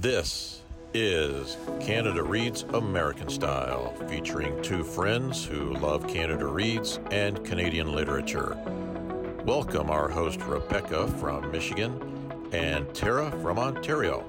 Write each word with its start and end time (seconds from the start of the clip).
This 0.00 0.62
is 0.94 1.58
Canada 1.78 2.22
Reads 2.22 2.62
American 2.72 3.28
Style, 3.28 3.92
featuring 4.08 4.62
two 4.62 4.82
friends 4.82 5.44
who 5.44 5.74
love 5.74 6.08
Canada 6.08 6.46
Reads 6.46 7.00
and 7.10 7.44
Canadian 7.44 7.92
literature. 7.92 8.56
Welcome 9.44 9.90
our 9.90 10.08
host 10.08 10.40
Rebecca 10.44 11.06
from 11.06 11.50
Michigan 11.50 12.00
and 12.50 12.94
Tara 12.94 13.30
from 13.42 13.58
Ontario. 13.58 14.24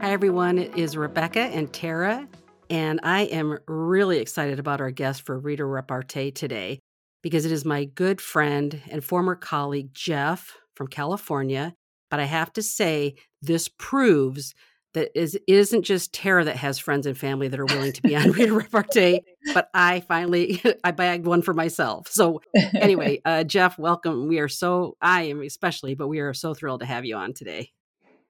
Hi, 0.00 0.10
everyone. 0.10 0.56
It 0.56 0.74
is 0.74 0.96
Rebecca 0.96 1.40
and 1.40 1.70
Tara, 1.70 2.26
and 2.70 3.00
I 3.02 3.24
am 3.24 3.58
really 3.68 4.16
excited 4.16 4.58
about 4.58 4.80
our 4.80 4.90
guest 4.90 5.26
for 5.26 5.38
Reader 5.38 5.68
Repartee 5.68 6.30
today 6.30 6.78
because 7.20 7.44
it 7.44 7.52
is 7.52 7.66
my 7.66 7.84
good 7.84 8.22
friend 8.22 8.80
and 8.90 9.04
former 9.04 9.34
colleague, 9.34 9.92
Jeff 9.92 10.56
from 10.74 10.86
California. 10.86 11.74
But 12.14 12.20
I 12.20 12.26
have 12.26 12.52
to 12.52 12.62
say, 12.62 13.16
this 13.42 13.66
proves 13.66 14.54
that 14.92 15.10
is, 15.18 15.34
it 15.34 15.42
isn't 15.48 15.82
just 15.82 16.14
Tara 16.14 16.44
that 16.44 16.54
has 16.54 16.78
friends 16.78 17.08
and 17.08 17.18
family 17.18 17.48
that 17.48 17.58
are 17.58 17.64
willing 17.64 17.90
to 17.90 18.02
be 18.02 18.14
on 18.16 18.30
Reader 18.30 18.52
Repartee, 18.52 19.22
but 19.52 19.68
I 19.74 19.98
finally 19.98 20.62
I 20.84 20.92
bagged 20.92 21.26
one 21.26 21.42
for 21.42 21.54
myself. 21.54 22.06
So 22.06 22.40
anyway, 22.72 23.20
uh, 23.24 23.42
Jeff, 23.42 23.80
welcome. 23.80 24.28
We 24.28 24.38
are 24.38 24.46
so 24.46 24.96
I 25.02 25.22
am 25.22 25.42
especially, 25.42 25.96
but 25.96 26.06
we 26.06 26.20
are 26.20 26.32
so 26.32 26.54
thrilled 26.54 26.82
to 26.82 26.86
have 26.86 27.04
you 27.04 27.16
on 27.16 27.34
today. 27.34 27.72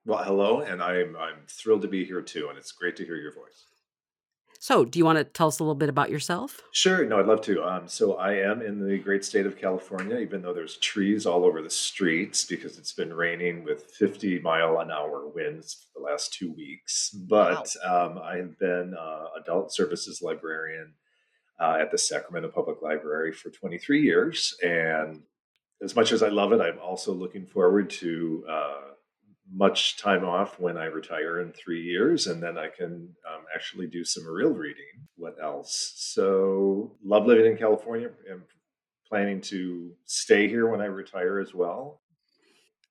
Well, 0.06 0.24
hello, 0.24 0.60
and 0.60 0.82
I'm 0.82 1.14
I'm 1.14 1.44
thrilled 1.46 1.82
to 1.82 1.88
be 1.88 2.06
here 2.06 2.22
too, 2.22 2.48
and 2.48 2.56
it's 2.56 2.72
great 2.72 2.96
to 2.96 3.05
hear 3.05 3.16
your 3.16 3.34
voice. 3.34 3.66
So, 4.64 4.86
do 4.86 4.98
you 4.98 5.04
want 5.04 5.18
to 5.18 5.24
tell 5.24 5.48
us 5.48 5.59
a 5.59 5.62
little 5.62 5.74
bit 5.74 5.91
about 5.91 6.09
yourself? 6.09 6.62
Sure. 6.70 7.05
No, 7.05 7.20
I'd 7.20 7.27
love 7.27 7.42
to. 7.42 7.62
Um, 7.62 7.86
so, 7.86 8.14
I 8.14 8.36
am 8.36 8.62
in 8.62 8.82
the 8.82 8.96
great 8.96 9.22
state 9.22 9.45
of 9.45 9.59
California, 9.59 10.16
even 10.16 10.41
though 10.41 10.55
there's 10.55 10.78
trees 10.78 11.27
all 11.27 11.45
over 11.45 11.60
the 11.60 11.68
streets 11.68 12.46
because 12.46 12.78
it's 12.78 12.95
been 12.95 13.12
raining 13.12 13.62
with 13.62 13.82
50 13.91 14.38
mile 14.38 14.78
an 14.78 14.91
hour 14.91 15.28
winds 15.28 15.74
for 15.92 16.00
the 16.00 16.06
last 16.06 16.32
two 16.32 16.50
weeks. 16.50 17.10
But 17.10 17.77
wow. 17.84 18.06
um, 18.06 18.19
I 18.25 18.36
have 18.36 18.58
been 18.58 18.94
uh, 18.98 19.25
adult 19.38 19.75
services 19.75 20.22
librarian 20.22 20.94
uh, 21.60 21.77
at 21.78 21.91
the 21.91 21.98
Sacramento 21.98 22.48
Public 22.48 22.81
Library 22.81 23.33
for 23.33 23.50
23 23.50 24.00
years, 24.00 24.56
and 24.62 25.25
as 25.83 25.94
much 25.94 26.10
as 26.10 26.22
I 26.22 26.28
love 26.28 26.53
it, 26.53 26.62
I'm 26.62 26.78
also 26.78 27.12
looking 27.12 27.44
forward 27.44 27.91
to. 28.00 28.47
Uh, 28.48 28.81
much 29.53 29.97
time 29.97 30.25
off 30.25 30.59
when 30.59 30.77
I 30.77 30.87
retire 30.87 31.41
in 31.41 31.53
three 31.53 31.83
years, 31.83 32.27
and 32.27 32.42
then 32.42 32.56
I 32.59 32.69
can 32.69 33.14
um, 33.31 33.45
actually 33.55 33.87
do 33.87 34.05
some 34.05 34.27
real 34.27 34.50
reading. 34.50 34.84
What 35.17 35.37
else? 35.42 35.92
So, 35.97 36.97
love 37.05 37.27
living 37.27 37.47
in 37.47 37.56
California. 37.56 38.11
I'm 38.31 38.45
planning 39.09 39.41
to 39.42 39.92
stay 40.05 40.48
here 40.48 40.69
when 40.69 40.81
I 40.81 40.87
retire 40.87 41.39
as 41.41 41.55
well. 41.55 42.00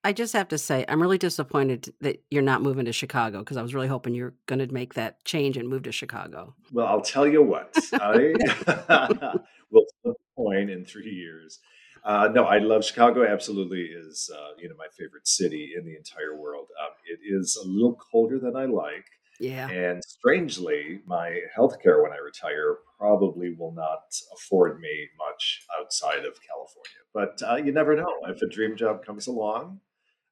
I 0.06 0.12
just 0.12 0.34
have 0.34 0.50
to 0.50 0.58
say, 0.58 0.84
I'm 0.90 1.02
really 1.02 1.18
disappointed 1.18 1.94
that 2.02 2.22
you're 2.30 2.42
not 2.42 2.62
moving 2.62 2.86
to 2.86 2.92
Chicago 2.92 3.40
because 3.40 3.56
I 3.56 3.62
was 3.62 3.74
really 3.74 3.88
hoping 3.88 4.14
you're 4.14 4.34
going 4.48 4.60
to 4.60 4.72
make 4.74 4.96
that 4.96 5.24
change 5.24 5.56
and 5.56 5.70
move 5.70 5.84
to 5.84 5.94
Chicago. 5.94 6.54
Well, 6.74 6.88
I'll 6.88 7.02
tell 7.02 7.26
you 7.26 7.42
what, 7.42 7.74
I 7.94 8.34
will 9.72 9.86
flip 10.02 10.18
a 10.18 10.36
coin 10.36 10.70
in 10.70 10.84
three 10.84 11.10
years 11.10 11.60
uh, 12.06 12.30
no, 12.34 12.44
I 12.44 12.60
love 12.60 12.84
Chicago. 12.84 13.26
Absolutely, 13.26 13.82
is 13.82 14.30
uh, 14.34 14.56
you 14.58 14.70
know 14.70 14.76
my 14.78 14.88
favorite 14.98 15.28
city 15.28 15.74
in 15.78 15.86
the 15.86 15.96
entire 15.96 16.40
world. 16.40 16.68
Um, 16.82 16.92
it 17.06 17.20
is 17.24 17.58
a 17.64 17.68
little 17.68 17.96
colder 18.12 18.40
than 18.40 18.56
I 18.56 18.66
like. 18.66 19.06
Yeah. 19.40 19.70
And 19.70 20.04
strangely, 20.04 21.02
my 21.06 21.40
healthcare 21.58 22.02
when 22.02 22.12
I 22.12 22.18
retire 22.24 22.78
probably 22.98 23.54
will 23.58 23.74
not 23.74 24.04
afford 24.34 24.80
me 24.80 25.10
much 25.18 25.66
outside 25.80 26.20
of 26.26 26.38
California. 26.48 27.02
But 27.14 27.42
uh, 27.46 27.56
you 27.56 27.72
never 27.72 27.96
know. 27.96 28.14
If 28.28 28.42
a 28.42 28.48
dream 28.48 28.76
job 28.78 29.06
comes 29.06 29.28
along, 29.28 29.80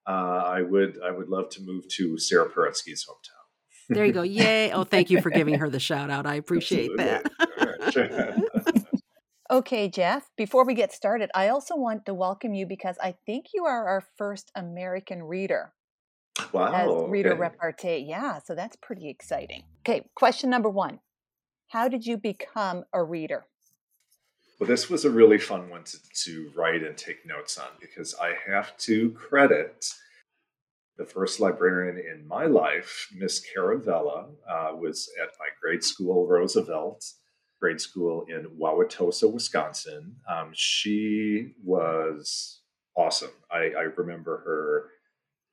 uh, 0.08 0.44
I 0.46 0.62
would 0.62 1.00
I 1.04 1.12
would 1.12 1.30
love 1.30 1.50
to 1.52 1.62
move 1.62 1.88
to 1.90 2.18
Sara 2.18 2.50
Paretsky's 2.50 3.06
hometown. 3.06 3.96
There 3.96 4.06
you 4.06 4.14
go. 4.14 4.22
Yay. 4.22 4.72
Oh, 4.72 4.84
thank 4.84 5.10
you 5.10 5.22
for 5.22 5.30
giving 5.30 5.60
her 5.60 5.70
the 5.70 5.80
shout 5.90 6.10
out. 6.10 6.26
I 6.26 6.36
appreciate 6.36 6.92
Absolutely. 6.98 7.30
that. 7.94 8.50
Okay, 9.52 9.90
Jeff, 9.90 10.30
before 10.38 10.66
we 10.66 10.74
get 10.74 10.94
started, 10.94 11.30
I 11.36 11.50
also 11.50 11.76
want 11.76 12.06
to 12.06 12.14
welcome 12.14 12.54
you 12.54 12.66
because 12.66 12.96
I 13.04 13.16
think 13.26 13.48
you 13.54 13.66
are 13.66 13.86
our 13.86 14.02
first 14.18 14.50
American 14.56 15.24
reader. 15.24 15.74
Wow. 16.54 16.72
As 16.72 17.10
reader 17.10 17.34
okay. 17.34 17.42
repartee. 17.42 18.06
Yeah, 18.08 18.40
so 18.40 18.56
that's 18.56 18.78
pretty 18.78 19.10
exciting. 19.10 19.64
Okay, 19.82 20.06
question 20.16 20.50
number 20.50 20.70
one 20.70 21.00
How 21.68 21.90
did 21.90 22.06
you 22.06 22.16
become 22.16 22.86
a 22.94 23.04
reader? 23.04 23.46
Well, 24.58 24.70
this 24.70 24.90
was 24.90 25.04
a 25.04 25.10
really 25.10 25.38
fun 25.38 25.70
one 25.70 25.84
to, 25.84 25.98
to 26.24 26.52
write 26.56 26.84
and 26.84 26.96
take 26.96 27.26
notes 27.26 27.58
on 27.58 27.68
because 27.82 28.16
I 28.22 28.36
have 28.48 28.78
to 28.78 29.10
credit 29.12 29.86
the 30.98 31.06
first 31.06 31.42
librarian 31.42 31.98
in 31.98 32.26
my 32.26 32.46
life, 32.46 33.10
Miss 33.14 33.44
Caravella, 33.46 34.30
uh, 34.50 34.76
was 34.78 35.10
at 35.22 35.32
my 35.40 35.48
grade 35.62 35.84
school, 35.84 36.26
Roosevelt 36.26 37.04
grade 37.62 37.80
school 37.80 38.26
in 38.28 38.48
Wauwatosa, 38.60 39.32
Wisconsin. 39.32 40.16
Um, 40.28 40.50
she 40.54 41.54
was 41.64 42.62
awesome. 42.98 43.32
I, 43.52 43.72
I 43.78 43.82
remember 43.96 44.38
her 44.46 44.90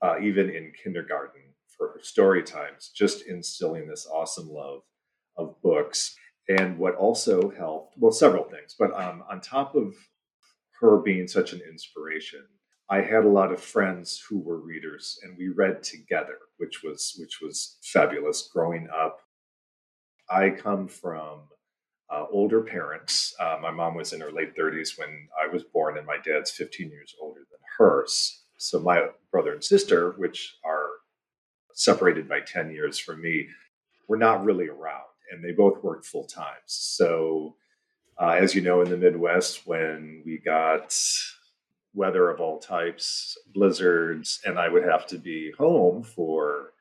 uh, 0.01 0.21
even 0.21 0.49
in 0.49 0.73
kindergarten 0.83 1.43
for 1.77 1.89
her 1.89 2.01
story 2.03 2.43
times, 2.43 2.91
just 2.95 3.27
instilling 3.27 3.87
this 3.87 4.07
awesome 4.13 4.49
love 4.49 4.83
of 5.37 5.61
books. 5.63 6.17
And 6.49 6.79
what 6.79 6.95
also 6.95 7.51
helped, 7.51 7.95
well, 7.99 8.13
several 8.13 8.45
things, 8.45 8.75
but 8.79 8.93
um, 8.95 9.23
on 9.31 9.41
top 9.41 9.75
of 9.75 9.95
her 10.81 10.99
being 10.99 11.29
such 11.29 11.53
an 11.53 11.61
inspiration, 11.69 12.45
I 12.89 13.03
had 13.03 13.25
a 13.25 13.29
lot 13.29 13.53
of 13.53 13.61
friends 13.61 14.23
who 14.29 14.39
were 14.39 14.59
readers, 14.59 15.19
and 15.23 15.37
we 15.37 15.49
read 15.49 15.83
together, 15.83 16.39
which 16.57 16.83
was 16.83 17.15
which 17.19 17.41
was 17.43 17.77
fabulous. 17.83 18.49
Growing 18.51 18.89
up, 18.91 19.21
I 20.31 20.49
come 20.49 20.89
from 20.89 21.41
uh, 22.11 22.25
older 22.31 22.63
parents. 22.63 23.35
Uh, 23.39 23.59
my 23.61 23.71
mom 23.71 23.95
was 23.95 24.13
in 24.13 24.21
her 24.21 24.33
late 24.33 24.57
30s 24.57 24.99
when 24.99 25.29
I 25.43 25.47
was 25.53 25.63
born, 25.63 25.99
and 25.99 26.07
my 26.07 26.19
dad's 26.25 26.51
15 26.51 26.91
years 26.91 27.15
older 27.21 27.41
than 27.41 27.61
hers. 27.77 28.43
So 28.57 28.81
my 28.81 29.09
brother 29.31 29.53
and 29.53 29.63
sister, 29.63 30.13
which 30.13 30.57
are 30.65 30.89
separated 31.75 32.29
by 32.29 32.41
10 32.41 32.71
years 32.71 32.99
from 32.99 33.21
me, 33.21 33.49
were 34.09 34.17
not 34.17 34.45
really 34.45 34.69
around, 34.69 35.05
and 35.31 35.45
they 35.45 35.53
both 35.53 35.83
worked 35.83 36.07
full 36.07 36.25
time. 36.25 36.63
So, 36.67 37.55
uh, 38.21 38.31
as 38.41 38.55
you 38.55 38.63
know, 38.63 38.81
in 38.81 38.91
the 38.91 38.97
Midwest, 38.97 39.67
when 39.67 40.23
we 40.25 40.39
got 40.39 40.97
weather 41.95 42.31
of 42.31 42.41
all 42.41 42.59
types, 42.59 43.37
blizzards, 43.55 44.41
and 44.45 44.59
I 44.59 44.69
would 44.69 44.85
have 44.85 45.07
to 45.09 45.19
be 45.19 45.53
home 45.59 46.03
for 46.03 46.73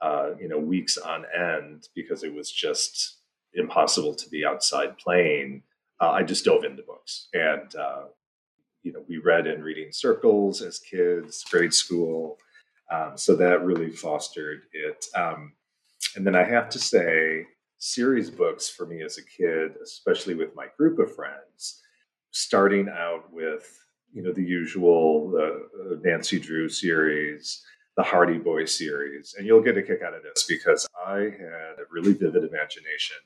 uh, 0.00 0.30
you 0.40 0.48
know 0.48 0.58
weeks 0.58 0.96
on 0.96 1.24
end 1.36 1.88
because 1.94 2.22
it 2.24 2.32
was 2.32 2.50
just 2.50 3.19
impossible 3.54 4.14
to 4.14 4.28
be 4.28 4.44
outside 4.44 4.98
playing, 4.98 5.62
uh, 6.00 6.10
I 6.10 6.22
just 6.22 6.44
dove 6.44 6.64
into 6.64 6.82
books. 6.82 7.28
And, 7.32 7.74
uh, 7.74 8.04
you 8.82 8.92
know, 8.92 9.04
we 9.08 9.18
read 9.18 9.46
in 9.46 9.62
reading 9.62 9.92
circles 9.92 10.62
as 10.62 10.78
kids, 10.78 11.44
grade 11.50 11.74
school. 11.74 12.38
Um, 12.90 13.12
so 13.16 13.36
that 13.36 13.64
really 13.64 13.90
fostered 13.90 14.62
it. 14.72 15.06
Um, 15.14 15.52
and 16.16 16.26
then 16.26 16.34
I 16.34 16.44
have 16.44 16.68
to 16.70 16.78
say, 16.78 17.46
series 17.78 18.30
books 18.30 18.68
for 18.68 18.86
me 18.86 19.02
as 19.02 19.16
a 19.18 19.24
kid, 19.24 19.72
especially 19.82 20.34
with 20.34 20.54
my 20.54 20.66
group 20.76 20.98
of 20.98 21.14
friends, 21.14 21.80
starting 22.30 22.88
out 22.88 23.32
with, 23.32 23.78
you 24.12 24.22
know, 24.22 24.32
the 24.32 24.44
usual 24.44 25.32
uh, 25.40 25.96
Nancy 26.02 26.38
Drew 26.38 26.68
series, 26.68 27.62
the 27.96 28.02
Hardy 28.02 28.38
Boy 28.38 28.66
series. 28.66 29.34
And 29.36 29.46
you'll 29.46 29.62
get 29.62 29.78
a 29.78 29.82
kick 29.82 30.00
out 30.02 30.14
of 30.14 30.22
this 30.22 30.44
because 30.48 30.86
I 31.06 31.18
had 31.18 31.78
a 31.78 31.88
really 31.90 32.12
vivid 32.12 32.44
imagination 32.44 33.16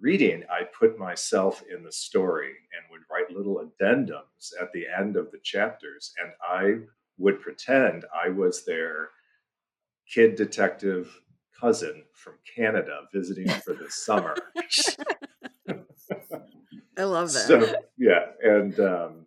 reading, 0.00 0.42
I 0.50 0.64
put 0.64 0.98
myself 0.98 1.62
in 1.72 1.82
the 1.82 1.92
story 1.92 2.50
and 2.72 2.90
would 2.90 3.02
write 3.10 3.36
little 3.36 3.64
addendums 3.64 4.52
at 4.60 4.72
the 4.72 4.84
end 4.86 5.16
of 5.16 5.30
the 5.30 5.38
chapters. 5.42 6.12
And 6.22 6.32
I 6.46 6.86
would 7.18 7.40
pretend 7.40 8.04
I 8.12 8.28
was 8.28 8.64
their 8.64 9.10
kid 10.12 10.34
detective 10.34 11.20
cousin 11.58 12.04
from 12.12 12.34
Canada 12.56 13.02
visiting 13.12 13.48
for 13.64 13.74
the 13.74 13.90
summer. 13.90 14.34
I 16.98 17.04
love 17.04 17.32
that. 17.32 17.46
So, 17.46 17.74
yeah. 17.96 18.26
And 18.42 18.78
um, 18.80 19.26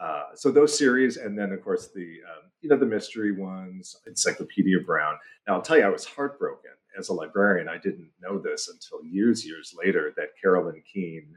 uh, 0.00 0.24
so 0.34 0.50
those 0.50 0.76
series, 0.76 1.16
and 1.16 1.38
then 1.38 1.52
of 1.52 1.62
course 1.62 1.88
the 1.94 2.00
um, 2.02 2.50
you 2.60 2.68
know 2.68 2.76
the 2.76 2.86
mystery 2.86 3.32
ones, 3.32 3.96
Encyclopedia 4.06 4.78
Brown. 4.84 5.16
Now 5.46 5.54
I'll 5.54 5.62
tell 5.62 5.78
you, 5.78 5.84
I 5.84 5.88
was 5.88 6.04
heartbroken 6.04 6.72
as 6.98 7.08
a 7.08 7.12
librarian, 7.12 7.68
I 7.68 7.78
didn't 7.78 8.10
know 8.20 8.38
this 8.38 8.68
until 8.68 9.04
years, 9.04 9.46
years 9.46 9.74
later 9.76 10.12
that 10.16 10.30
Carolyn 10.40 10.82
Keene 10.92 11.36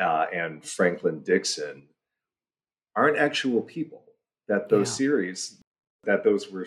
uh, 0.00 0.26
and 0.32 0.64
Franklin 0.64 1.20
Dixon 1.20 1.88
aren't 2.94 3.18
actual 3.18 3.62
people. 3.62 4.04
That 4.48 4.68
those 4.68 4.88
yeah. 4.90 5.06
series, 5.06 5.60
that 6.04 6.24
those 6.24 6.50
were, 6.50 6.66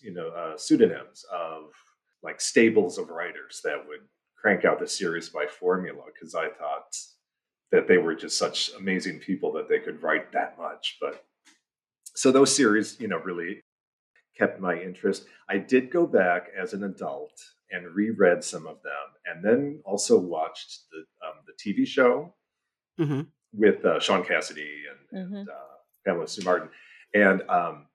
you 0.00 0.14
know, 0.14 0.28
uh, 0.28 0.56
pseudonyms 0.56 1.24
of 1.32 1.70
like 2.22 2.40
stables 2.40 2.96
of 2.96 3.10
writers 3.10 3.60
that 3.64 3.86
would 3.86 4.00
crank 4.36 4.64
out 4.64 4.80
the 4.80 4.88
series 4.88 5.28
by 5.28 5.46
formula. 5.46 6.04
Because 6.12 6.34
I 6.34 6.48
thought 6.48 6.96
that 7.72 7.88
they 7.88 7.98
were 7.98 8.14
just 8.14 8.38
such 8.38 8.70
amazing 8.78 9.18
people 9.18 9.52
that 9.52 9.68
they 9.68 9.80
could 9.80 10.02
write 10.02 10.32
that 10.32 10.56
much. 10.56 10.96
But 11.00 11.24
so 12.14 12.30
those 12.30 12.54
series, 12.54 12.98
you 13.00 13.08
know, 13.08 13.18
really 13.18 13.60
kept 14.36 14.60
my 14.60 14.78
interest. 14.78 15.26
I 15.48 15.58
did 15.58 15.90
go 15.90 16.06
back 16.06 16.48
as 16.60 16.72
an 16.72 16.84
adult 16.84 17.40
and 17.70 17.94
reread 17.94 18.44
some 18.44 18.66
of 18.66 18.82
them, 18.82 18.92
and 19.26 19.44
then 19.44 19.80
also 19.84 20.18
watched 20.18 20.82
the 20.90 20.98
um, 21.26 21.34
the 21.46 21.52
TV 21.52 21.86
show 21.86 22.34
mm-hmm. 23.00 23.22
with 23.52 23.84
uh, 23.84 24.00
Shaun 24.00 24.24
Cassidy 24.24 24.82
and, 24.90 25.26
mm-hmm. 25.26 25.36
and 25.36 25.48
uh, 25.48 25.52
Pamela 26.06 26.28
Sue 26.28 26.44
Martin, 26.44 26.68
and 27.14 27.42
um, 27.48 27.86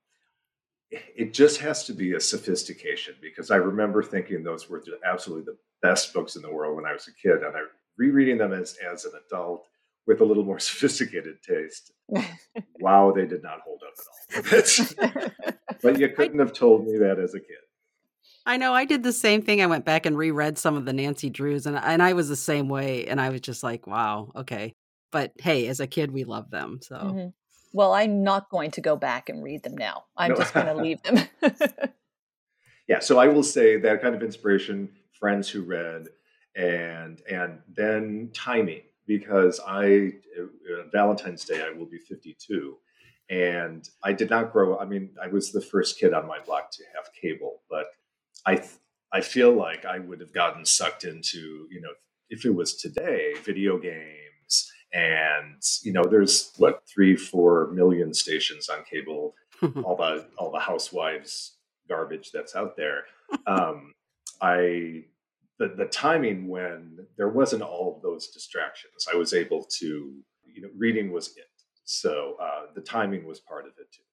it 0.92 1.34
just 1.34 1.60
has 1.62 1.86
to 1.86 1.94
be 1.94 2.14
a 2.14 2.20
sophistication 2.20 3.14
because 3.22 3.52
I 3.52 3.58
remember 3.58 4.02
thinking 4.02 4.44
those 4.44 4.70
were 4.70 4.84
absolutely 5.06 5.46
the 5.46 5.58
best 5.82 6.14
books 6.14 6.36
in 6.36 6.42
the 6.42 6.52
world 6.52 6.76
when 6.76 6.86
I 6.86 6.94
was 6.94 7.08
a 7.08 7.14
kid, 7.14 7.44
and 7.44 7.56
I 7.56 7.62
rereading 7.98 8.38
them 8.38 8.54
as 8.54 8.78
as 8.92 9.06
an 9.06 9.12
adult 9.28 9.68
with 10.08 10.22
a 10.22 10.26
little 10.26 10.44
more 10.44 10.60
sophisticated 10.72 11.42
taste. 11.44 11.92
wow, 12.80 13.14
they 13.16 13.26
did 13.26 13.44
not 13.44 13.60
hold 13.62 13.82
up 13.86 13.94
at 14.36 14.80
all. 15.46 15.54
but 15.82 16.00
you 16.00 16.10
couldn't 16.10 16.40
have 16.40 16.54
told 16.54 16.86
me 16.86 16.98
that 16.98 17.20
as 17.20 17.34
a 17.34 17.40
kid. 17.40 17.58
I 18.46 18.58
know 18.58 18.74
I 18.74 18.86
did 18.86 19.04
the 19.04 19.14
same 19.14 19.42
thing. 19.42 19.62
I 19.62 19.68
went 19.68 19.86
back 19.86 20.06
and 20.06 20.18
reread 20.18 20.58
some 20.58 20.76
of 20.76 20.86
the 20.86 20.94
Nancy 20.94 21.30
Drews, 21.30 21.66
and 21.66 21.78
and 21.78 22.02
I 22.02 22.14
was 22.14 22.30
the 22.30 22.36
same 22.36 22.68
way. 22.70 23.06
And 23.06 23.20
I 23.22 23.30
was 23.30 23.42
just 23.42 23.64
like, 23.64 23.86
wow, 23.86 24.32
okay. 24.36 24.74
But 25.12 25.34
hey, 25.40 25.68
as 25.68 25.80
a 25.80 25.88
kid, 25.88 26.12
we 26.12 26.24
love 26.24 26.50
them. 26.50 26.80
So, 26.82 26.96
mm-hmm. 26.96 27.28
well, 27.74 27.94
I'm 27.94 28.24
not 28.24 28.50
going 28.50 28.72
to 28.72 28.82
go 28.82 28.96
back 28.96 29.30
and 29.30 29.44
read 29.44 29.64
them 29.64 29.78
now. 29.78 30.06
I'm 30.16 30.32
no. 30.32 30.38
just 30.38 30.54
going 30.54 30.66
to 30.76 30.76
leave 30.76 31.02
them. 31.04 31.28
yeah. 32.88 33.00
So 33.00 33.20
I 33.20 33.28
will 33.28 33.44
say 33.44 33.78
that 33.78 34.02
kind 34.02 34.16
of 34.16 34.24
inspiration, 34.24 34.90
friends 35.20 35.50
who 35.50 35.62
read, 35.62 36.08
and 36.56 37.22
and 37.30 37.60
then 37.68 38.32
timing 38.34 38.82
because 39.06 39.60
I 39.66 40.14
uh, 40.40 40.88
Valentine's 40.92 41.46
Day 41.46 41.64
I 41.64 41.78
will 41.78 41.88
be 41.88 41.98
52 41.98 42.78
and 43.30 43.88
I 44.04 44.14
did 44.14 44.30
not 44.30 44.52
grow 44.52 44.78
I 44.78 44.86
mean 44.86 45.12
I 45.22 45.28
was 45.28 45.52
the 45.52 45.62
first 45.62 46.00
kid 46.00 46.14
on 46.14 46.28
my 46.28 46.40
block 46.40 46.72
to 46.72 46.84
have 46.96 47.14
cable 47.20 47.62
but 47.70 47.88
I 48.46 48.64
I 49.12 49.22
feel 49.22 49.54
like 49.54 49.86
I 49.86 50.00
would 50.00 50.20
have 50.20 50.34
gotten 50.34 50.66
sucked 50.66 51.04
into 51.04 51.68
you 51.70 51.82
know 51.82 51.94
if 52.30 52.46
it 52.46 52.54
was 52.54 52.76
today 52.76 53.34
video 53.44 53.78
games 53.78 54.72
and 54.94 55.62
you 55.84 55.94
know 55.94 56.04
there's 56.04 56.54
what 56.58 56.84
3 56.88 57.16
4 57.16 57.72
million 57.72 58.14
stations 58.14 58.70
on 58.70 58.84
cable 58.90 59.36
all 59.84 59.96
the 59.96 60.26
all 60.38 60.52
the 60.52 60.60
housewives 60.60 61.58
garbage 61.88 62.32
that's 62.32 62.56
out 62.56 62.76
there 62.76 63.06
um, 63.46 63.94
I 64.42 65.06
the, 65.60 65.68
the 65.68 65.86
timing 65.86 66.48
when 66.48 67.06
there 67.18 67.30
wasn't 67.30 67.62
all 67.62 67.94
of 67.96 68.02
those 68.02 68.30
distractions, 68.30 69.08
I 69.12 69.16
was 69.16 69.34
able 69.34 69.66
to, 69.80 70.14
you 70.46 70.62
know, 70.62 70.70
reading 70.78 71.12
was 71.12 71.28
it. 71.38 71.49
So 71.90 72.36
uh, 72.40 72.72
the 72.76 72.82
timing 72.82 73.26
was 73.26 73.40
part 73.40 73.66
of 73.66 73.72
it 73.80 73.92
too. 73.92 74.04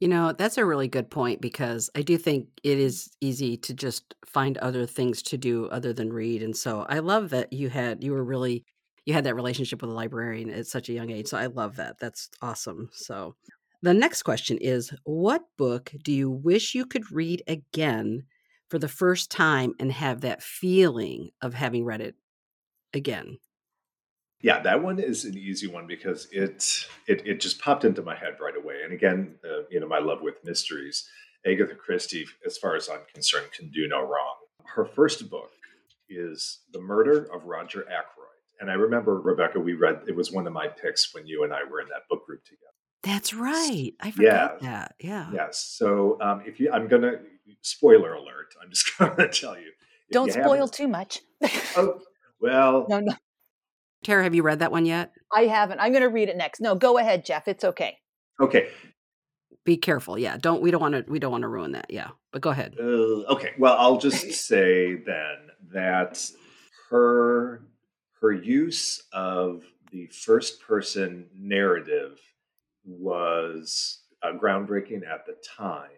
You 0.00 0.08
know, 0.08 0.32
that's 0.32 0.58
a 0.58 0.64
really 0.64 0.88
good 0.88 1.08
point 1.08 1.40
because 1.40 1.88
I 1.94 2.02
do 2.02 2.18
think 2.18 2.48
it 2.64 2.78
is 2.78 3.10
easy 3.20 3.56
to 3.58 3.74
just 3.74 4.14
find 4.26 4.58
other 4.58 4.84
things 4.84 5.22
to 5.22 5.38
do 5.38 5.66
other 5.66 5.92
than 5.92 6.12
read. 6.12 6.42
And 6.42 6.56
so 6.56 6.84
I 6.88 6.98
love 6.98 7.30
that 7.30 7.52
you 7.52 7.68
had, 7.68 8.02
you 8.02 8.10
were 8.10 8.24
really, 8.24 8.64
you 9.06 9.14
had 9.14 9.22
that 9.24 9.36
relationship 9.36 9.82
with 9.82 9.90
a 9.90 9.94
librarian 9.94 10.50
at 10.50 10.66
such 10.66 10.88
a 10.88 10.92
young 10.92 11.10
age. 11.10 11.28
So 11.28 11.38
I 11.38 11.46
love 11.46 11.76
that. 11.76 12.00
That's 12.00 12.28
awesome. 12.42 12.90
So 12.92 13.36
the 13.82 13.94
next 13.94 14.24
question 14.24 14.58
is 14.58 14.92
What 15.04 15.42
book 15.58 15.92
do 16.02 16.12
you 16.12 16.28
wish 16.28 16.74
you 16.74 16.86
could 16.86 17.12
read 17.12 17.44
again 17.46 18.24
for 18.68 18.80
the 18.80 18.88
first 18.88 19.30
time 19.30 19.74
and 19.78 19.92
have 19.92 20.22
that 20.22 20.42
feeling 20.42 21.30
of 21.40 21.54
having 21.54 21.84
read 21.84 22.00
it 22.00 22.16
again? 22.92 23.38
Yeah, 24.40 24.60
that 24.60 24.82
one 24.82 25.00
is 25.00 25.24
an 25.24 25.36
easy 25.36 25.66
one 25.66 25.86
because 25.86 26.28
it 26.30 26.86
it 27.06 27.26
it 27.26 27.40
just 27.40 27.60
popped 27.60 27.84
into 27.84 28.02
my 28.02 28.14
head 28.14 28.36
right 28.40 28.56
away. 28.56 28.82
And 28.84 28.92
again, 28.92 29.34
uh, 29.44 29.64
you 29.70 29.80
know, 29.80 29.88
my 29.88 29.98
love 29.98 30.22
with 30.22 30.44
mysteries, 30.44 31.08
Agatha 31.44 31.74
Christie, 31.74 32.26
as 32.46 32.56
far 32.56 32.76
as 32.76 32.88
I'm 32.88 33.00
concerned, 33.12 33.46
can 33.52 33.68
do 33.70 33.88
no 33.88 34.00
wrong. 34.00 34.36
Her 34.64 34.84
first 34.84 35.28
book 35.28 35.50
is 36.08 36.60
The 36.72 36.80
Murder 36.80 37.28
of 37.34 37.44
Roger 37.44 37.82
Ackroyd. 37.82 38.26
And 38.60 38.70
I 38.70 38.74
remember 38.74 39.20
Rebecca, 39.20 39.60
we 39.60 39.74
read 39.74 40.02
it 40.06 40.16
was 40.16 40.32
one 40.32 40.46
of 40.46 40.52
my 40.52 40.68
picks 40.68 41.14
when 41.14 41.26
you 41.26 41.44
and 41.44 41.52
I 41.52 41.64
were 41.64 41.80
in 41.80 41.88
that 41.88 42.08
book 42.08 42.26
group 42.26 42.44
together. 42.44 42.62
That's 43.02 43.32
right. 43.32 43.92
I 44.00 44.10
forgot 44.10 44.58
yeah. 44.60 44.68
that. 44.70 44.94
Yeah. 45.00 45.30
Yes. 45.32 45.74
So 45.78 46.18
um, 46.20 46.42
if 46.44 46.58
you, 46.58 46.70
I'm 46.72 46.88
gonna 46.88 47.20
spoiler 47.62 48.14
alert. 48.14 48.54
I'm 48.62 48.70
just 48.70 48.90
gonna 48.98 49.28
tell 49.28 49.56
you. 49.56 49.72
Don't 50.10 50.28
you 50.28 50.32
spoil 50.32 50.68
too 50.68 50.88
much. 50.88 51.20
oh 51.76 52.00
well. 52.40 52.86
No, 52.88 53.00
no. 53.00 53.14
Tara, 54.04 54.22
have 54.22 54.34
you 54.34 54.42
read 54.42 54.60
that 54.60 54.72
one 54.72 54.86
yet? 54.86 55.12
I 55.32 55.42
haven't. 55.42 55.80
I'm 55.80 55.92
going 55.92 56.02
to 56.02 56.08
read 56.08 56.28
it 56.28 56.36
next. 56.36 56.60
No, 56.60 56.74
go 56.74 56.98
ahead, 56.98 57.24
Jeff. 57.24 57.48
It's 57.48 57.64
okay. 57.64 57.98
Okay. 58.40 58.68
Be 59.64 59.76
careful. 59.76 60.18
Yeah. 60.18 60.36
Don't. 60.36 60.62
We 60.62 60.70
don't 60.70 60.80
want 60.80 60.94
to. 60.94 61.04
We 61.10 61.18
don't 61.18 61.32
want 61.32 61.42
to 61.42 61.48
ruin 61.48 61.72
that. 61.72 61.86
Yeah. 61.90 62.08
But 62.32 62.42
go 62.42 62.50
ahead. 62.50 62.76
Uh, 62.78 63.32
okay. 63.32 63.52
Well, 63.58 63.76
I'll 63.78 63.98
just 63.98 64.32
say 64.46 64.94
then 64.94 65.50
that 65.72 66.24
her 66.90 67.62
her 68.20 68.32
use 68.32 69.02
of 69.12 69.64
the 69.90 70.06
first 70.06 70.60
person 70.62 71.26
narrative 71.34 72.18
was 72.84 74.00
uh, 74.22 74.32
groundbreaking 74.32 75.06
at 75.06 75.26
the 75.26 75.36
time. 75.56 75.90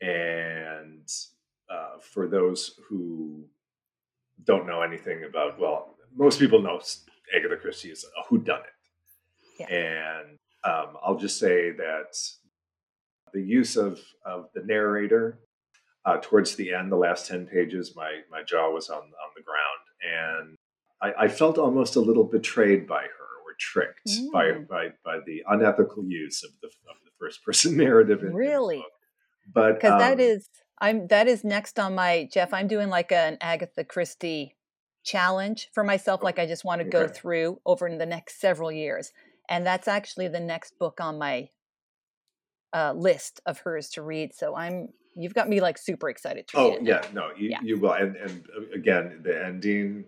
And 0.00 1.08
uh, 1.70 1.98
for 2.00 2.26
those 2.26 2.78
who 2.88 3.44
don't 4.44 4.66
know 4.66 4.82
anything 4.82 5.24
about, 5.24 5.58
well, 5.58 5.94
most 6.14 6.38
people 6.38 6.60
know 6.60 6.80
Agatha 7.34 7.56
Christie 7.56 7.90
is 7.90 8.04
a 8.04 8.32
whodunit. 8.32 8.62
Yeah. 9.58 9.66
And 9.66 10.38
um, 10.64 10.96
I'll 11.04 11.18
just 11.18 11.38
say 11.38 11.70
that 11.72 12.16
the 13.32 13.42
use 13.42 13.76
of, 13.76 14.00
of 14.24 14.48
the 14.54 14.62
narrator 14.64 15.40
uh, 16.04 16.18
towards 16.20 16.56
the 16.56 16.74
end, 16.74 16.90
the 16.90 16.96
last 16.96 17.28
10 17.28 17.46
pages, 17.46 17.94
my, 17.94 18.20
my 18.30 18.42
jaw 18.42 18.70
was 18.70 18.88
on, 18.88 18.98
on 18.98 19.30
the 19.36 19.42
ground. 19.42 20.48
And 20.48 20.56
I, 21.02 21.24
I 21.24 21.28
felt 21.28 21.58
almost 21.58 21.96
a 21.96 22.00
little 22.00 22.24
betrayed 22.24 22.86
by 22.86 23.02
her 23.02 23.32
or 23.52 23.54
tricked 23.58 24.08
mm. 24.08 24.30
by, 24.32 24.52
by 24.52 24.88
by 25.04 25.18
the 25.26 25.42
unethical 25.48 26.04
use 26.04 26.42
of 26.44 26.50
the 26.62 26.68
of 26.68 26.96
the 27.04 27.10
first 27.18 27.44
person 27.44 27.76
narrative. 27.76 28.22
In, 28.22 28.32
really, 28.32 28.76
in 28.76 28.82
but 29.52 29.74
because 29.74 29.92
um, 29.92 29.98
that 29.98 30.20
is 30.20 30.48
I'm 30.78 31.06
that 31.08 31.28
is 31.28 31.44
next 31.44 31.78
on 31.78 31.94
my 31.94 32.28
Jeff. 32.32 32.54
I'm 32.54 32.68
doing 32.68 32.88
like 32.88 33.12
an 33.12 33.38
Agatha 33.40 33.84
Christie 33.84 34.54
challenge 35.04 35.68
for 35.72 35.84
myself. 35.84 36.20
Oh, 36.22 36.24
like 36.24 36.38
I 36.38 36.46
just 36.46 36.64
want 36.64 36.80
to 36.80 36.88
go 36.88 37.08
through 37.08 37.60
over 37.66 37.86
in 37.86 37.98
the 37.98 38.06
next 38.06 38.40
several 38.40 38.72
years, 38.72 39.12
and 39.48 39.66
that's 39.66 39.88
actually 39.88 40.28
the 40.28 40.40
next 40.40 40.78
book 40.78 41.00
on 41.00 41.18
my 41.18 41.48
uh, 42.72 42.92
list 42.94 43.40
of 43.46 43.60
hers 43.60 43.90
to 43.90 44.02
read. 44.02 44.34
So 44.34 44.56
I'm 44.56 44.88
you've 45.14 45.34
got 45.34 45.48
me 45.48 45.60
like 45.60 45.76
super 45.76 46.08
excited 46.08 46.48
to 46.48 46.56
oh 46.56 46.78
yeah 46.80 47.02
no 47.12 47.28
you, 47.36 47.50
yeah. 47.50 47.58
you 47.62 47.78
will 47.78 47.92
and 47.92 48.16
and 48.16 48.46
uh, 48.56 48.74
again 48.74 49.20
the 49.22 49.44
ending 49.44 50.06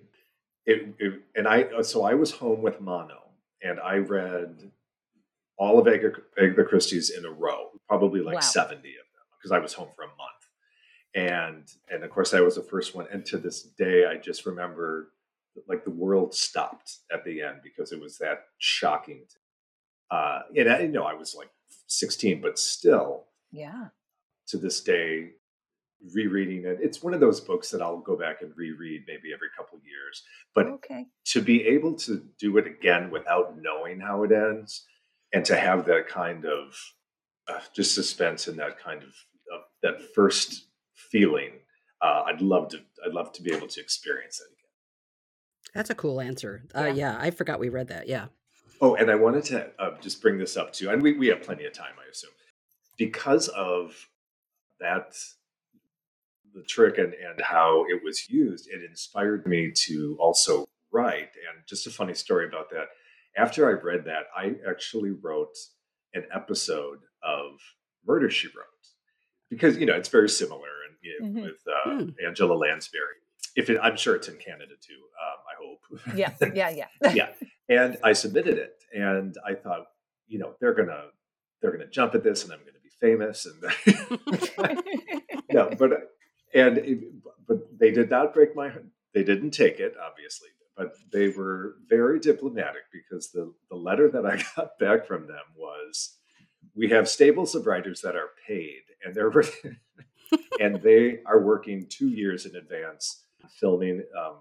it, 0.65 0.95
it, 0.99 1.21
and 1.37 1.47
i 1.47 1.83
so 1.83 2.05
i 2.05 2.15
was 2.15 2.31
home 2.31 2.63
with 2.63 2.81
mono 2.81 3.25
and 3.65 3.81
I 3.81 3.97
read 3.97 4.71
all 5.57 5.79
of 5.79 5.89
Agatha, 5.89 6.65
Christie's 6.65 7.11
in 7.11 7.25
a 7.25 7.31
row, 7.31 7.71
probably 7.89 8.21
like 8.21 8.35
wow. 8.35 8.41
70 8.41 8.77
of 8.77 8.83
them, 8.83 8.93
because 9.39 9.51
I 9.51 9.59
was 9.59 9.73
home 9.73 9.89
for 9.97 10.03
a 10.03 10.07
month. 10.07 10.34
And 11.15 11.71
and 11.91 12.03
of 12.03 12.11
course 12.11 12.35
I 12.35 12.41
was 12.41 12.57
the 12.57 12.63
first 12.63 12.95
one. 12.95 13.07
And 13.13 13.25
to 13.27 13.39
this 13.39 13.63
day, 13.63 14.07
I 14.07 14.17
just 14.17 14.47
remember 14.47 15.11
like 15.69 15.85
the 15.85 15.91
world 15.91 16.35
stopped 16.35 16.99
at 17.13 17.25
the 17.25 17.43
end 17.43 17.59
because 17.63 17.93
it 17.93 18.01
was 18.01 18.19
that 18.19 18.47
shocking. 18.59 19.25
Uh, 20.11 20.41
and 20.57 20.69
I, 20.69 20.81
you 20.81 20.89
know, 20.89 21.05
I 21.05 21.15
was 21.15 21.35
like 21.35 21.51
16, 21.87 22.41
but 22.41 22.59
still, 22.59 23.27
yeah. 23.53 23.87
To 24.49 24.59
this 24.59 24.81
day, 24.83 25.31
rereading 26.13 26.65
it. 26.65 26.79
It's 26.83 27.03
one 27.03 27.15
of 27.15 27.21
those 27.21 27.41
books 27.41 27.71
that 27.71 27.81
I'll 27.81 28.01
go 28.01 28.17
back 28.17 28.43
and 28.43 28.53
reread 28.57 29.05
maybe 29.07 29.33
every 29.33 29.49
couple 29.57 29.79
years. 29.79 30.23
But 30.55 30.67
okay. 30.67 31.07
to 31.27 31.41
be 31.41 31.67
able 31.67 31.95
to 32.01 32.23
do 32.39 32.59
it 32.59 32.67
again 32.67 33.11
without 33.11 33.57
knowing 33.61 34.01
how 34.01 34.23
it 34.25 34.33
ends, 34.33 34.85
and 35.33 35.45
to 35.47 35.57
have 35.57 35.87
that 35.87 36.09
kind 36.09 36.45
of 36.45 36.77
uh, 37.49 37.61
just 37.75 37.95
suspense 37.95 38.49
and 38.49 38.59
that 38.59 38.79
kind 38.79 39.03
of 39.03 39.09
uh, 39.53 39.63
that 39.83 40.15
first 40.15 40.67
feeling, 41.15 41.53
uh, 42.03 42.25
I'd 42.27 42.41
love 42.41 42.69
to. 42.71 42.79
I'd 43.07 43.13
love 43.13 43.33
to 43.35 43.43
be 43.43 43.55
able 43.55 43.69
to 43.69 43.81
experience 43.81 44.41
it 44.41 44.53
again. 44.53 44.71
That's 45.75 45.91
a 45.91 45.95
cool 45.95 46.21
answer. 46.21 46.65
Uh, 46.75 46.87
yeah. 46.87 46.93
yeah, 46.93 47.17
I 47.19 47.31
forgot 47.31 47.61
we 47.61 47.69
read 47.69 47.89
that. 47.89 48.09
Yeah. 48.09 48.27
Oh, 48.81 48.97
and 48.97 49.11
I 49.11 49.15
wanted 49.15 49.45
to 49.45 49.71
uh, 49.79 49.93
just 50.01 50.21
bring 50.21 50.39
this 50.39 50.57
up 50.57 50.73
too, 50.73 50.91
and 50.91 51.01
we 51.01 51.13
we 51.13 51.29
have 51.29 51.43
plenty 51.43 51.65
of 51.65 51.73
time, 51.73 51.95
I 52.05 52.11
assume, 52.11 52.33
because 52.99 53.49
of 53.49 54.09
that 54.81 55.15
the 56.53 56.63
trick 56.63 56.99
and, 56.99 57.15
and 57.15 57.41
how 57.41 57.85
it 57.89 58.03
was 58.05 58.29
used, 58.29 58.69
it 58.69 58.83
inspired 58.89 59.47
me 59.47 59.73
to 59.87 60.17
also 60.21 60.67
write. 60.93 61.31
And 61.49 61.67
just 61.67 61.87
a 61.87 61.91
funny 61.91 62.15
story 62.15 62.47
about 62.47 62.71
that. 62.71 62.87
After 63.37 63.69
I 63.69 63.73
read 63.73 64.05
that, 64.05 64.27
I 64.37 64.55
actually 64.69 65.11
wrote 65.11 65.57
an 66.13 66.25
episode 66.33 67.01
of 67.25 67.59
Murder 68.07 68.31
She 68.31 68.49
Wrote 68.49 68.67
because 69.51 69.77
you 69.77 69.87
know 69.87 69.95
it's 69.95 70.09
very 70.09 70.29
similar 70.29 70.69
and 71.19 71.37
you 71.37 71.43
know, 71.43 71.49
mm-hmm. 71.49 71.53
with 71.53 71.63
uh, 71.67 71.91
mm. 71.91 72.15
Angela 72.27 72.55
Lansbury. 72.55 73.17
If 73.57 73.71
it, 73.71 73.79
I'm 73.83 73.97
sure 73.97 74.17
it's 74.17 74.29
in 74.29 74.37
Canada 74.37 74.75
too, 74.81 75.01
um, 75.23 75.39
I 75.49 75.55
hope. 75.63 76.17
Yeah, 76.17 76.33
yeah, 76.55 76.87
yeah, 77.03 77.13
yeah. 77.15 77.29
And 77.69 77.97
I 78.03 78.13
submitted 78.13 78.59
it, 78.59 78.83
and 78.93 79.37
I 79.47 79.55
thought, 79.55 79.87
you 80.27 80.39
know, 80.39 80.55
they're 80.61 80.75
gonna 80.75 81.05
they're 81.61 81.73
gonna 81.73 81.87
jump 81.89 82.15
at 82.15 82.25
this, 82.25 82.45
and 82.45 82.53
I'm 82.53 82.61
gonna 82.61 82.73
be 82.83 82.91
famous 83.01 83.47
and 83.47 83.63
no, 85.53 85.71
but 85.79 86.11
and 86.55 86.79
it, 86.79 87.01
but 87.47 87.79
they 87.79 87.91
did 87.91 88.11
not 88.11 88.33
break 88.33 88.57
my 88.57 88.69
heart. 88.69 88.87
they 89.13 89.23
didn't 89.23 89.51
take 89.51 89.79
it 89.79 89.95
obviously, 90.03 90.49
but 90.77 90.95
they 91.13 91.29
were 91.29 91.77
very 91.89 92.19
diplomatic 92.19 92.83
because 92.93 93.31
the 93.31 93.53
the 93.71 93.77
letter 93.77 94.09
that 94.11 94.25
I 94.27 94.43
got 94.57 94.79
back 94.79 95.07
from 95.07 95.27
them 95.27 95.45
was 95.57 96.17
we 96.75 96.89
have 96.89 97.09
stables 97.09 97.55
of 97.55 97.67
writers 97.67 98.01
that 98.01 98.17
are 98.17 98.31
paid 98.49 98.83
and 99.05 99.15
they're 99.15 99.31
and 100.61 100.81
they 100.83 101.21
are 101.27 101.41
working 101.41 101.87
two 101.89 102.09
years 102.09 102.47
in 102.47 102.57
advance 102.57 103.25
filming 103.61 104.03
um, 104.19 104.37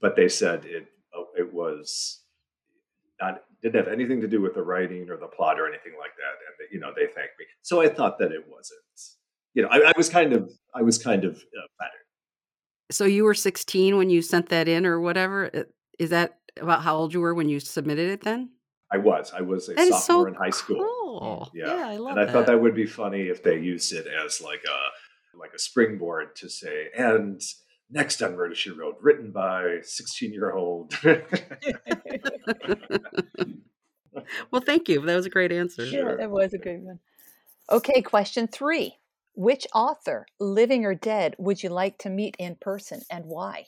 but 0.00 0.16
they 0.16 0.28
said 0.28 0.64
it 0.64 0.86
oh, 1.14 1.26
it 1.36 1.52
was 1.52 2.22
not 3.20 3.42
didn't 3.62 3.76
have 3.76 3.92
anything 3.92 4.20
to 4.20 4.28
do 4.28 4.40
with 4.40 4.54
the 4.54 4.62
writing 4.62 5.08
or 5.08 5.16
the 5.16 5.26
plot 5.26 5.58
or 5.58 5.66
anything 5.66 5.92
like 5.98 6.10
that. 6.16 6.34
And 6.46 6.68
you 6.70 6.80
know 6.80 6.92
they 6.94 7.06
thanked 7.06 7.38
me. 7.38 7.46
So 7.62 7.80
i 7.80 7.88
thought 7.88 8.18
that 8.18 8.32
it 8.32 8.44
wasn't 8.48 8.80
you 9.54 9.62
know 9.62 9.68
i, 9.70 9.78
I 9.78 9.92
was 9.96 10.08
kind 10.08 10.32
of 10.32 10.50
i 10.74 10.82
was 10.82 10.98
kind 10.98 11.24
of 11.24 11.36
uh, 11.36 11.84
so 12.90 13.04
you 13.06 13.24
were 13.24 13.34
16 13.34 13.96
when 13.96 14.10
you 14.10 14.20
sent 14.20 14.50
that 14.50 14.68
in 14.68 14.84
or 14.84 15.00
whatever? 15.00 15.50
Uh, 15.52 15.62
is 15.98 16.10
that 16.10 16.38
about 16.60 16.82
how 16.82 16.96
old 16.96 17.14
you 17.14 17.20
were 17.20 17.34
when 17.34 17.48
you 17.48 17.58
submitted 17.58 18.10
it 18.10 18.20
then 18.22 18.50
i 18.94 18.96
was 18.96 19.32
i 19.32 19.40
was 19.40 19.68
a 19.68 19.74
that 19.74 19.88
sophomore 19.88 20.24
so 20.24 20.26
in 20.28 20.34
high 20.34 20.50
school 20.50 20.78
cool. 20.78 21.50
yeah. 21.54 21.76
yeah 21.76 21.88
i 21.88 21.96
love 21.96 22.12
and 22.12 22.20
i 22.20 22.24
that. 22.24 22.32
thought 22.32 22.46
that 22.46 22.60
would 22.60 22.74
be 22.74 22.86
funny 22.86 23.22
if 23.22 23.42
they 23.42 23.58
used 23.58 23.92
it 23.92 24.06
as 24.06 24.40
like 24.40 24.62
a 24.64 25.36
like 25.38 25.52
a 25.54 25.58
springboard 25.58 26.36
to 26.36 26.48
say 26.48 26.88
and 26.96 27.42
Next 27.90 28.22
on 28.22 28.34
Murder 28.34 28.54
She 28.54 28.70
Wrote, 28.70 28.96
written 29.00 29.30
by 29.30 29.78
16 29.82 30.32
year 30.32 30.52
old. 30.52 30.94
well, 34.50 34.62
thank 34.64 34.88
you. 34.88 35.00
That 35.02 35.16
was 35.16 35.26
a 35.26 35.30
great 35.30 35.52
answer. 35.52 35.84
Yeah, 35.84 36.14
that 36.18 36.30
was 36.30 36.54
a 36.54 36.58
good 36.58 36.82
one. 36.82 36.98
Okay, 37.70 38.02
question 38.02 38.48
three. 38.48 38.98
Which 39.34 39.66
author, 39.74 40.26
living 40.40 40.84
or 40.84 40.94
dead, 40.94 41.34
would 41.38 41.62
you 41.62 41.68
like 41.68 41.98
to 41.98 42.10
meet 42.10 42.36
in 42.38 42.56
person 42.56 43.02
and 43.10 43.26
why? 43.26 43.66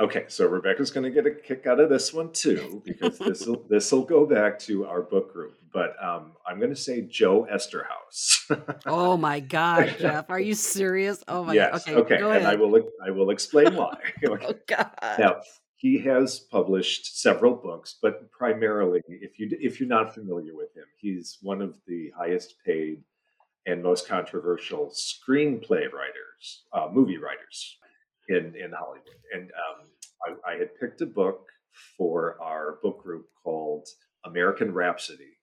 Okay, 0.00 0.24
so 0.28 0.46
Rebecca's 0.46 0.90
going 0.90 1.04
to 1.04 1.10
get 1.10 1.26
a 1.26 1.34
kick 1.34 1.66
out 1.66 1.78
of 1.78 1.90
this 1.90 2.14
one 2.14 2.32
too 2.32 2.82
because 2.84 3.18
this 3.18 3.46
will 3.46 3.66
this 3.68 3.92
will 3.92 4.04
go 4.04 4.24
back 4.24 4.58
to 4.60 4.86
our 4.86 5.02
book 5.02 5.32
group. 5.32 5.54
But 5.70 6.02
um, 6.02 6.32
I'm 6.46 6.58
going 6.58 6.70
to 6.70 6.76
say 6.76 7.02
Joe 7.02 7.46
Eszterhas. 7.52 8.80
oh 8.86 9.18
my 9.18 9.40
God, 9.40 9.94
Jeff, 10.00 10.30
are 10.30 10.40
you 10.40 10.54
serious? 10.54 11.22
Oh 11.28 11.44
my 11.44 11.52
yes, 11.52 11.84
God. 11.84 11.96
Okay, 11.96 12.14
okay, 12.22 12.38
and 12.38 12.46
I 12.46 12.54
will 12.54 12.82
I 13.04 13.10
will 13.10 13.30
explain 13.30 13.76
why. 13.76 13.98
oh 14.26 14.54
God. 14.66 14.90
Now 15.18 15.40
he 15.76 15.98
has 15.98 16.40
published 16.40 17.20
several 17.20 17.54
books, 17.54 17.96
but 18.00 18.30
primarily, 18.30 19.02
if 19.08 19.38
you 19.38 19.50
if 19.60 19.78
you're 19.78 19.88
not 19.90 20.14
familiar 20.14 20.56
with 20.56 20.74
him, 20.74 20.86
he's 20.96 21.36
one 21.42 21.60
of 21.60 21.76
the 21.86 22.10
highest 22.16 22.54
paid 22.64 23.02
and 23.66 23.82
most 23.82 24.08
controversial 24.08 24.90
screenplay 24.90 25.92
writers, 25.92 26.64
uh, 26.72 26.88
movie 26.90 27.18
writers 27.18 27.76
in 28.32 28.54
in 28.56 28.72
Hollywood. 28.72 29.20
And 29.32 29.50
um, 29.52 30.36
I, 30.46 30.52
I, 30.52 30.56
had 30.56 30.78
picked 30.78 31.00
a 31.00 31.06
book 31.06 31.48
for 31.96 32.36
our 32.40 32.78
book 32.82 33.02
group 33.02 33.26
called 33.42 33.88
American 34.24 34.72
Rhapsody 34.72 35.38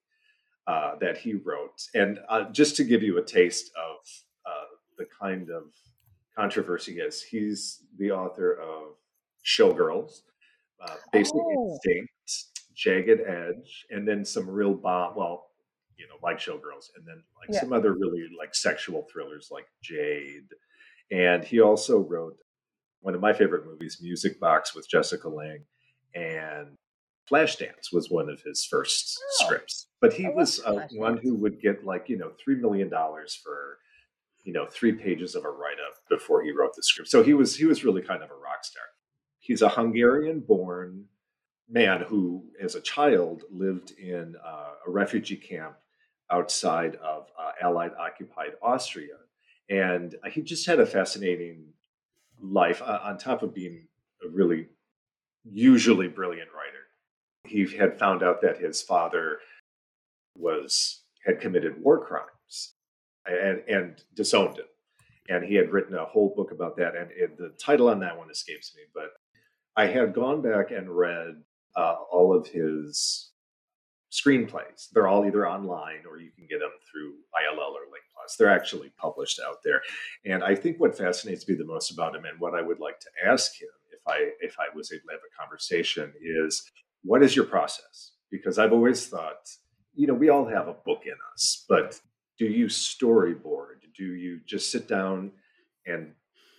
uh, 0.67 0.95
that 1.01 1.17
he 1.17 1.33
wrote. 1.33 1.81
And 1.93 2.19
uh, 2.29 2.45
just 2.51 2.75
to 2.77 2.83
give 2.83 3.03
you 3.03 3.17
a 3.17 3.23
taste 3.23 3.71
of 3.75 3.97
uh, 4.45 4.75
the 4.97 5.05
kind 5.19 5.49
of 5.49 5.63
controversy 6.37 6.93
he 6.93 6.99
is, 6.99 7.21
he's 7.21 7.83
the 7.97 8.11
author 8.11 8.53
of 8.53 8.95
Showgirls, 9.45 10.21
uh, 10.81 10.95
Basic 11.11 11.33
oh. 11.35 11.71
Instinct, 11.71 12.11
Jagged 12.75 13.21
Edge, 13.27 13.85
and 13.89 14.07
then 14.07 14.23
some 14.23 14.49
real 14.49 14.73
bomb. 14.73 15.15
Well, 15.15 15.47
you 15.97 16.07
know, 16.07 16.15
like 16.23 16.37
Showgirls, 16.37 16.91
and 16.95 17.05
then 17.05 17.21
like 17.37 17.49
yeah. 17.51 17.59
some 17.59 17.73
other 17.73 17.93
really 17.93 18.27
like 18.37 18.55
sexual 18.55 19.07
thrillers 19.11 19.49
like 19.51 19.65
Jade. 19.81 20.47
And 21.11 21.43
he 21.43 21.59
also 21.59 21.99
wrote 21.99 22.37
one 23.01 23.15
of 23.15 23.21
my 23.21 23.33
favorite 23.33 23.65
movies, 23.65 23.99
Music 24.01 24.39
Box 24.39 24.75
with 24.75 24.89
Jessica 24.89 25.29
Lange, 25.29 25.65
and 26.13 26.77
Flashdance 27.29 27.93
was 27.93 28.09
one 28.09 28.29
of 28.29 28.41
his 28.41 28.65
first 28.65 29.19
oh, 29.21 29.45
scripts. 29.45 29.87
But 30.01 30.13
he 30.13 30.27
was 30.27 30.61
uh, 30.65 30.87
one 30.93 31.17
who 31.17 31.35
would 31.35 31.61
get 31.61 31.85
like 31.85 32.09
you 32.09 32.17
know 32.17 32.31
three 32.43 32.55
million 32.55 32.89
dollars 32.89 33.39
for 33.41 33.77
you 34.43 34.53
know 34.53 34.65
three 34.65 34.93
pages 34.93 35.35
of 35.35 35.45
a 35.45 35.49
write 35.49 35.77
up 35.87 35.95
before 36.09 36.43
he 36.43 36.51
wrote 36.51 36.75
the 36.75 36.83
script. 36.83 37.09
So 37.09 37.23
he 37.23 37.33
was 37.33 37.55
he 37.55 37.65
was 37.65 37.83
really 37.83 38.01
kind 38.01 38.23
of 38.23 38.31
a 38.31 38.35
rock 38.35 38.63
star. 38.63 38.83
He's 39.39 39.61
a 39.61 39.69
Hungarian-born 39.69 41.05
man 41.69 42.01
who, 42.01 42.45
as 42.61 42.75
a 42.75 42.81
child, 42.81 43.43
lived 43.51 43.91
in 43.91 44.35
uh, 44.43 44.73
a 44.87 44.91
refugee 44.91 45.37
camp 45.37 45.75
outside 46.31 46.95
of 46.95 47.27
uh, 47.39 47.51
Allied 47.61 47.91
occupied 47.99 48.51
Austria. 48.61 49.15
And 49.69 50.15
he 50.31 50.41
just 50.41 50.65
had 50.65 50.79
a 50.79 50.85
fascinating 50.85 51.73
life 52.41 52.81
uh, 52.81 52.99
on 53.03 53.17
top 53.17 53.43
of 53.43 53.53
being 53.53 53.87
a 54.23 54.29
really 54.29 54.67
usually 55.43 56.07
brilliant 56.07 56.49
writer. 56.53 56.85
He 57.45 57.77
had 57.77 57.97
found 57.97 58.23
out 58.23 58.41
that 58.41 58.59
his 58.59 58.81
father 58.81 59.39
was 60.35 61.03
had 61.25 61.41
committed 61.41 61.81
war 61.81 62.05
crimes 62.05 62.73
and, 63.25 63.61
and 63.67 64.03
disowned 64.15 64.57
him. 64.57 64.65
And 65.27 65.43
he 65.43 65.55
had 65.55 65.71
written 65.71 65.95
a 65.95 66.05
whole 66.05 66.33
book 66.35 66.51
about 66.51 66.77
that. 66.77 66.95
And 66.95 67.11
it, 67.11 67.37
the 67.37 67.53
title 67.63 67.89
on 67.89 67.99
that 67.99 68.17
one 68.17 68.31
escapes 68.31 68.73
me, 68.75 68.83
but 68.93 69.11
I 69.75 69.85
had 69.85 70.13
gone 70.13 70.41
back 70.41 70.71
and 70.71 70.89
read 70.89 71.43
uh, 71.75 71.95
all 72.11 72.35
of 72.35 72.47
his 72.47 73.28
screenplays. 74.11 74.89
They're 74.91 75.07
all 75.07 75.25
either 75.25 75.47
online 75.47 76.03
or 76.09 76.19
you 76.19 76.31
can 76.35 76.47
get 76.49 76.59
them 76.59 76.71
through 76.89 77.13
ILL 77.33 77.59
or 77.59 77.91
Link 77.91 78.03
Plus. 78.13 78.35
They're 78.35 78.49
actually 78.49 78.91
published 78.97 79.39
out 79.45 79.57
there. 79.63 79.81
And 80.25 80.43
I 80.43 80.55
think 80.55 80.79
what 80.79 80.97
fascinates 80.97 81.47
me 81.47 81.55
the 81.55 81.65
most 81.65 81.91
about 81.91 82.15
him 82.15 82.25
and 82.25 82.39
what 82.39 82.55
I 82.55 82.61
would 82.61 82.79
like 82.79 82.99
to 83.01 83.09
ask 83.25 83.59
him 83.59 83.69
if 83.91 83.99
I 84.07 84.31
if 84.41 84.55
I 84.59 84.75
was 84.75 84.91
able 84.91 85.07
to 85.07 85.13
have 85.13 85.21
a 85.21 85.41
conversation 85.41 86.13
is 86.21 86.63
what 87.03 87.23
is 87.23 87.35
your 87.35 87.45
process? 87.45 88.11
Because 88.31 88.59
I've 88.59 88.73
always 88.73 89.07
thought, 89.07 89.49
you 89.95 90.07
know, 90.07 90.13
we 90.13 90.29
all 90.29 90.45
have 90.45 90.67
a 90.67 90.73
book 90.73 91.03
in 91.05 91.15
us, 91.33 91.65
but 91.67 91.99
do 92.37 92.45
you 92.45 92.67
storyboard? 92.67 93.81
Do 93.95 94.13
you 94.13 94.39
just 94.45 94.71
sit 94.71 94.87
down 94.87 95.31
and 95.85 96.13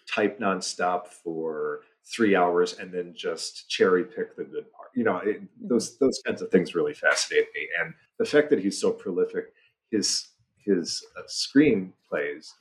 type 0.06 0.40
nonstop 0.40 1.08
for 1.08 1.80
three 2.04 2.34
hours 2.34 2.78
and 2.78 2.92
then 2.92 3.14
just 3.16 3.68
cherry 3.68 4.04
pick 4.04 4.36
the 4.36 4.44
good 4.44 4.70
part. 4.72 4.79
You 4.94 5.04
know, 5.04 5.18
it, 5.18 5.42
those 5.60 5.98
those 5.98 6.20
kinds 6.26 6.42
of 6.42 6.50
things 6.50 6.74
really 6.74 6.94
fascinate 6.94 7.46
me. 7.54 7.68
And 7.80 7.94
the 8.18 8.24
fact 8.24 8.50
that 8.50 8.60
he's 8.60 8.80
so 8.80 8.90
prolific, 8.90 9.52
his 9.90 10.28
his 10.64 11.04
uh, 11.16 11.22
screenplays 11.28 12.52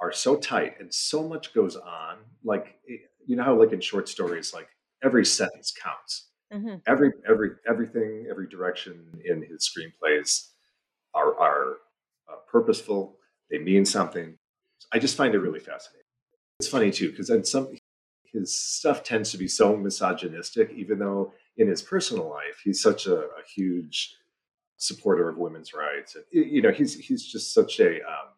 are 0.00 0.12
so 0.12 0.36
tight 0.36 0.80
and 0.80 0.92
so 0.92 1.26
much 1.26 1.54
goes 1.54 1.76
on. 1.76 2.18
Like 2.44 2.78
you 3.26 3.36
know 3.36 3.44
how 3.44 3.58
like 3.58 3.72
in 3.72 3.80
short 3.80 4.08
stories, 4.08 4.52
like 4.52 4.68
every 5.02 5.24
sentence 5.24 5.72
counts. 5.72 6.28
Mm-hmm. 6.52 6.76
Every 6.86 7.12
every 7.28 7.50
everything, 7.68 8.26
every 8.28 8.48
direction 8.48 9.04
in 9.24 9.42
his 9.42 9.70
screenplays 9.70 10.48
are 11.14 11.38
are 11.38 11.76
uh, 12.30 12.36
purposeful. 12.50 13.16
They 13.50 13.58
mean 13.58 13.84
something. 13.84 14.36
I 14.92 14.98
just 14.98 15.16
find 15.16 15.34
it 15.34 15.38
really 15.38 15.60
fascinating. 15.60 16.06
It's 16.58 16.68
funny 16.68 16.90
too 16.90 17.10
because 17.10 17.30
in 17.30 17.44
some 17.44 17.68
his 18.32 18.56
stuff 18.56 19.02
tends 19.02 19.30
to 19.32 19.38
be 19.38 19.48
so 19.48 19.76
misogynistic, 19.76 20.70
even 20.74 20.98
though 20.98 21.32
in 21.60 21.68
his 21.68 21.82
personal 21.82 22.28
life 22.28 22.60
he's 22.64 22.80
such 22.80 23.06
a, 23.06 23.16
a 23.16 23.42
huge 23.54 24.16
supporter 24.80 25.28
of 25.28 25.36
women's 25.36 25.74
rights. 25.74 26.16
And, 26.16 26.24
you 26.32 26.62
know, 26.62 26.72
he's 26.72 26.94
he's 26.94 27.24
just 27.24 27.54
such 27.54 27.78
a 27.78 27.96
um, 27.96 28.30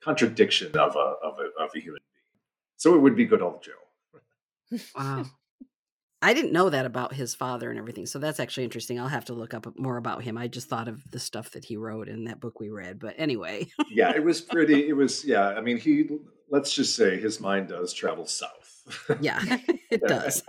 contradiction 0.00 0.76
of 0.76 0.94
a, 0.94 1.14
of 1.24 1.38
a 1.38 1.62
of 1.62 1.70
a 1.74 1.80
human 1.80 2.00
being. 2.00 2.40
So 2.76 2.94
it 2.94 2.98
would 2.98 3.16
be 3.16 3.24
good 3.24 3.42
old 3.42 3.64
Joe. 3.64 4.80
wow. 4.94 5.24
I 6.24 6.34
didn't 6.34 6.52
know 6.52 6.70
that 6.70 6.86
about 6.86 7.14
his 7.14 7.34
father 7.34 7.68
and 7.68 7.80
everything. 7.80 8.06
So 8.06 8.20
that's 8.20 8.38
actually 8.38 8.62
interesting. 8.62 9.00
I'll 9.00 9.08
have 9.08 9.24
to 9.24 9.32
look 9.32 9.54
up 9.54 9.66
more 9.76 9.96
about 9.96 10.22
him. 10.22 10.38
I 10.38 10.46
just 10.46 10.68
thought 10.68 10.86
of 10.86 11.10
the 11.10 11.18
stuff 11.18 11.50
that 11.50 11.64
he 11.64 11.76
wrote 11.76 12.08
in 12.08 12.24
that 12.24 12.38
book 12.38 12.60
we 12.60 12.70
read. 12.70 13.00
But 13.00 13.16
anyway. 13.18 13.66
yeah, 13.90 14.14
it 14.14 14.22
was 14.22 14.40
pretty. 14.52 14.88
It 14.88 14.92
was, 14.92 15.24
yeah. 15.24 15.48
I 15.48 15.60
mean, 15.60 15.78
he, 15.78 16.08
let's 16.48 16.72
just 16.72 16.94
say 16.94 17.18
his 17.18 17.40
mind 17.40 17.70
does 17.70 17.92
travel 17.92 18.26
south 18.26 18.72
yeah, 19.20 19.40
it 19.90 20.02
does. 20.06 20.42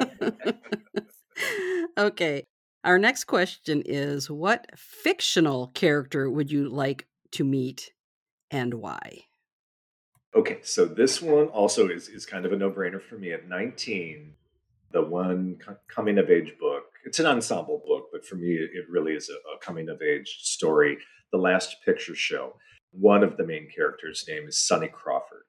Okay. 1.98 2.44
Our 2.84 3.00
next 3.00 3.26
question 3.26 3.82
is 3.86 4.30
What 4.30 4.68
fictional 4.76 5.68
character 5.68 6.30
would 6.30 6.52
you 6.52 6.70
like 6.70 7.08
to 7.32 7.44
meet 7.44 7.92
and 8.52 8.76
why? 8.76 9.26
Okay, 10.36 10.60
so 10.64 10.86
this 10.86 11.22
one 11.22 11.48
also 11.48 11.88
is, 11.90 12.08
is 12.08 12.26
kind 12.26 12.46
of 12.46 12.52
a 12.54 12.58
no 12.58 12.72
brainer 12.72 13.02
for 13.02 13.18
me. 13.18 13.32
At 13.32 13.48
19, 13.48 14.34
the 14.92 15.02
one 15.02 15.58
coming 15.88 16.18
of 16.18 16.30
age 16.30 16.54
book, 16.60 16.86
it's 17.06 17.20
an 17.20 17.28
ensemble 17.28 17.84
book, 17.86 18.08
but 18.12 18.26
for 18.26 18.36
me, 18.36 18.54
it 18.54 18.90
really 18.90 19.14
is 19.14 19.30
a, 19.30 19.34
a 19.34 19.60
coming 19.60 19.90
of 19.90 20.02
age 20.02 20.40
story. 20.42 20.98
The 21.32 21.38
Last 21.38 21.78
Picture 21.86 22.16
Show. 22.16 22.56
One 22.92 23.24
of 23.24 23.38
the 23.38 23.46
main 23.46 23.68
characters' 23.76 24.26
name 24.28 24.48
is 24.48 24.60
Sonny 24.60 24.88
Crawford 24.88 25.44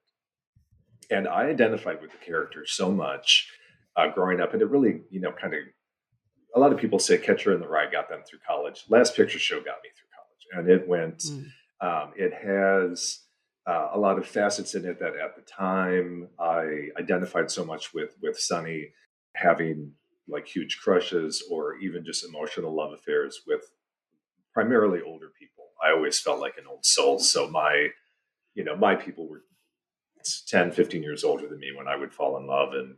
and 1.09 1.27
I 1.27 1.45
identified 1.45 2.01
with 2.01 2.11
the 2.11 2.17
character 2.17 2.65
so 2.65 2.91
much 2.91 3.49
uh, 3.95 4.09
growing 4.09 4.41
up, 4.41 4.53
and 4.53 4.61
it 4.61 4.69
really, 4.69 5.01
you 5.09 5.19
know, 5.19 5.31
kind 5.31 5.53
of. 5.53 5.59
A 6.55 6.59
lot 6.59 6.71
of 6.71 6.79
people 6.79 6.99
say 6.99 7.17
Catcher 7.17 7.53
in 7.53 7.59
the 7.59 7.67
Rye 7.67 7.91
got 7.91 8.09
them 8.09 8.21
through 8.27 8.39
college. 8.47 8.85
Last 8.89 9.15
Picture 9.15 9.39
Show 9.39 9.57
got 9.57 9.83
me 9.83 9.89
through 9.95 10.09
college, 10.15 10.67
and 10.67 10.69
it 10.69 10.87
went 10.87 11.19
mm. 11.19 11.45
Um, 11.81 12.13
it 12.15 12.33
has 12.33 13.19
uh, 13.67 13.89
a 13.93 13.99
lot 13.99 14.17
of 14.17 14.25
facets 14.25 14.75
in 14.75 14.85
it 14.85 14.99
that 14.99 15.15
at 15.15 15.35
the 15.35 15.41
time 15.41 16.29
I 16.39 16.89
identified 16.97 17.51
so 17.51 17.65
much 17.65 17.93
with 17.93 18.15
with 18.21 18.39
Sonny 18.39 18.89
having 19.35 19.91
like 20.27 20.47
huge 20.47 20.79
crushes 20.81 21.43
or 21.51 21.75
even 21.77 22.03
just 22.05 22.25
emotional 22.25 22.75
love 22.75 22.93
affairs 22.93 23.41
with 23.45 23.71
primarily 24.53 25.01
older 25.05 25.27
people. 25.37 25.65
I 25.85 25.91
always 25.91 26.19
felt 26.19 26.39
like 26.39 26.57
an 26.57 26.65
old 26.67 26.85
soul. 26.85 27.19
So 27.19 27.47
my, 27.49 27.89
you 28.55 28.63
know, 28.63 28.75
my 28.75 28.95
people 28.95 29.27
were 29.27 29.43
10, 30.47 30.71
15 30.71 31.03
years 31.03 31.23
older 31.23 31.47
than 31.47 31.59
me 31.59 31.71
when 31.77 31.87
I 31.87 31.95
would 31.95 32.13
fall 32.13 32.37
in 32.37 32.47
love 32.47 32.73
and 32.73 32.95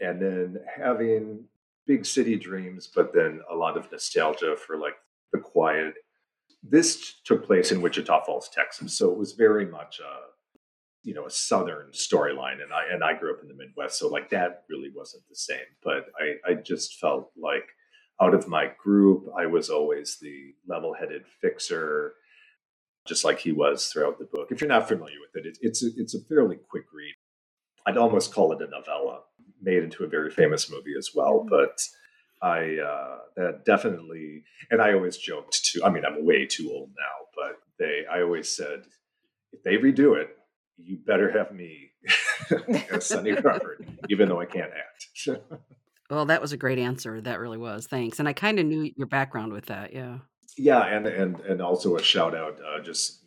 and 0.00 0.20
then 0.20 0.56
having 0.74 1.44
big 1.86 2.06
city 2.06 2.36
dreams, 2.36 2.88
but 2.94 3.12
then 3.12 3.40
a 3.50 3.54
lot 3.54 3.76
of 3.76 3.90
nostalgia 3.90 4.56
for 4.56 4.76
like 4.76 4.94
the 5.32 5.38
quiet. 5.38 5.94
This 6.62 7.20
took 7.24 7.44
place 7.44 7.72
in 7.72 7.82
Wichita 7.82 8.24
Falls, 8.24 8.48
Texas, 8.48 8.96
so 8.96 9.10
it 9.10 9.18
was 9.18 9.32
very 9.32 9.66
much 9.66 10.00
a, 10.00 10.12
you 11.02 11.12
know, 11.12 11.26
a 11.26 11.30
southern 11.30 11.90
storyline, 11.90 12.62
and 12.62 12.72
I 12.72 12.84
and 12.92 13.02
I 13.02 13.14
grew 13.14 13.34
up 13.34 13.42
in 13.42 13.48
the 13.48 13.54
Midwest, 13.54 13.98
so 13.98 14.08
like 14.08 14.30
that 14.30 14.62
really 14.68 14.90
wasn't 14.94 15.24
the 15.28 15.34
same. 15.34 15.58
But 15.82 16.06
I 16.20 16.50
I 16.50 16.54
just 16.54 17.00
felt 17.00 17.32
like 17.36 17.68
out 18.20 18.34
of 18.34 18.46
my 18.46 18.70
group, 18.80 19.26
I 19.36 19.46
was 19.46 19.68
always 19.70 20.18
the 20.20 20.54
level-headed 20.68 21.26
fixer, 21.40 22.14
just 23.04 23.24
like 23.24 23.40
he 23.40 23.50
was 23.50 23.86
throughout 23.86 24.20
the 24.20 24.26
book. 24.26 24.52
If 24.52 24.60
you're 24.60 24.68
not 24.68 24.86
familiar 24.86 25.16
with 25.20 25.44
it, 25.44 25.48
it 25.48 25.58
it's 25.60 25.82
a, 25.82 25.88
it's 25.96 26.14
a 26.14 26.20
fairly 26.28 26.56
quick 26.56 26.84
read. 26.94 27.14
I'd 27.84 27.96
almost 27.96 28.32
call 28.32 28.52
it 28.52 28.62
a 28.62 28.68
novella 28.70 29.22
made 29.62 29.82
into 29.82 30.04
a 30.04 30.08
very 30.08 30.30
famous 30.30 30.70
movie 30.70 30.94
as 30.98 31.10
well. 31.14 31.40
Mm-hmm. 31.40 31.48
But 31.48 31.80
I 32.42 32.76
uh, 32.78 33.18
that 33.36 33.64
definitely, 33.64 34.44
and 34.70 34.82
I 34.82 34.92
always 34.94 35.16
joked 35.16 35.64
too. 35.64 35.84
I 35.84 35.90
mean, 35.90 36.04
I'm 36.04 36.24
way 36.24 36.46
too 36.46 36.70
old 36.72 36.90
now, 36.90 37.26
but 37.36 37.56
they, 37.78 38.02
I 38.12 38.22
always 38.22 38.54
said, 38.54 38.82
if 39.52 39.62
they 39.62 39.76
redo 39.76 40.20
it, 40.20 40.36
you 40.76 40.98
better 41.06 41.30
have 41.30 41.52
me 41.52 41.92
as 42.90 43.06
Sonny 43.06 43.34
Crawford, 43.36 43.86
even 44.08 44.28
though 44.28 44.40
I 44.40 44.46
can't 44.46 44.72
act. 44.72 45.40
well, 46.10 46.26
that 46.26 46.42
was 46.42 46.52
a 46.52 46.56
great 46.56 46.78
answer. 46.78 47.20
That 47.20 47.38
really 47.38 47.58
was. 47.58 47.86
Thanks. 47.86 48.18
And 48.18 48.28
I 48.28 48.32
kind 48.32 48.58
of 48.58 48.66
knew 48.66 48.90
your 48.96 49.06
background 49.06 49.52
with 49.52 49.66
that. 49.66 49.92
Yeah. 49.92 50.18
Yeah, 50.58 50.84
and 50.84 51.06
and 51.06 51.40
and 51.40 51.62
also 51.62 51.96
a 51.96 52.02
shout 52.02 52.34
out, 52.34 52.58
uh, 52.60 52.82
just 52.82 53.21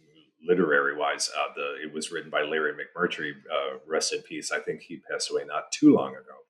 literary 0.47 0.97
wise. 0.97 1.29
Uh, 1.37 1.53
the 1.55 1.75
it 1.83 1.93
was 1.93 2.11
written 2.11 2.29
by 2.29 2.43
Larry 2.43 2.73
McMurtry. 2.73 3.31
Uh, 3.31 3.77
rest 3.87 4.13
in 4.13 4.21
peace. 4.21 4.51
I 4.51 4.59
think 4.59 4.81
he 4.81 5.01
passed 5.09 5.31
away 5.31 5.43
not 5.45 5.71
too 5.71 5.93
long 5.93 6.11
ago. 6.11 6.45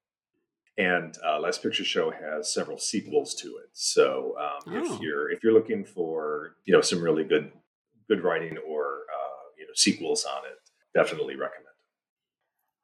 And 0.77 1.17
uh, 1.25 1.39
Last 1.39 1.63
Picture 1.63 1.85
Show 1.85 2.11
has 2.11 2.53
several 2.53 2.77
sequels 2.77 3.33
to 3.35 3.47
it. 3.47 3.69
So 3.73 4.35
um, 4.39 4.73
oh. 4.75 4.93
if 4.95 5.01
you're 5.01 5.31
if 5.31 5.43
you're 5.43 5.53
looking 5.53 5.85
for 5.85 6.55
you 6.65 6.73
know 6.73 6.81
some 6.81 7.01
really 7.01 7.23
good 7.23 7.51
good 8.09 8.23
writing 8.23 8.57
or 8.67 8.85
uh, 8.85 9.45
you 9.57 9.65
know 9.65 9.73
sequels 9.73 10.25
on 10.25 10.43
it, 10.45 10.59
definitely 10.97 11.35
recommend. 11.35 11.65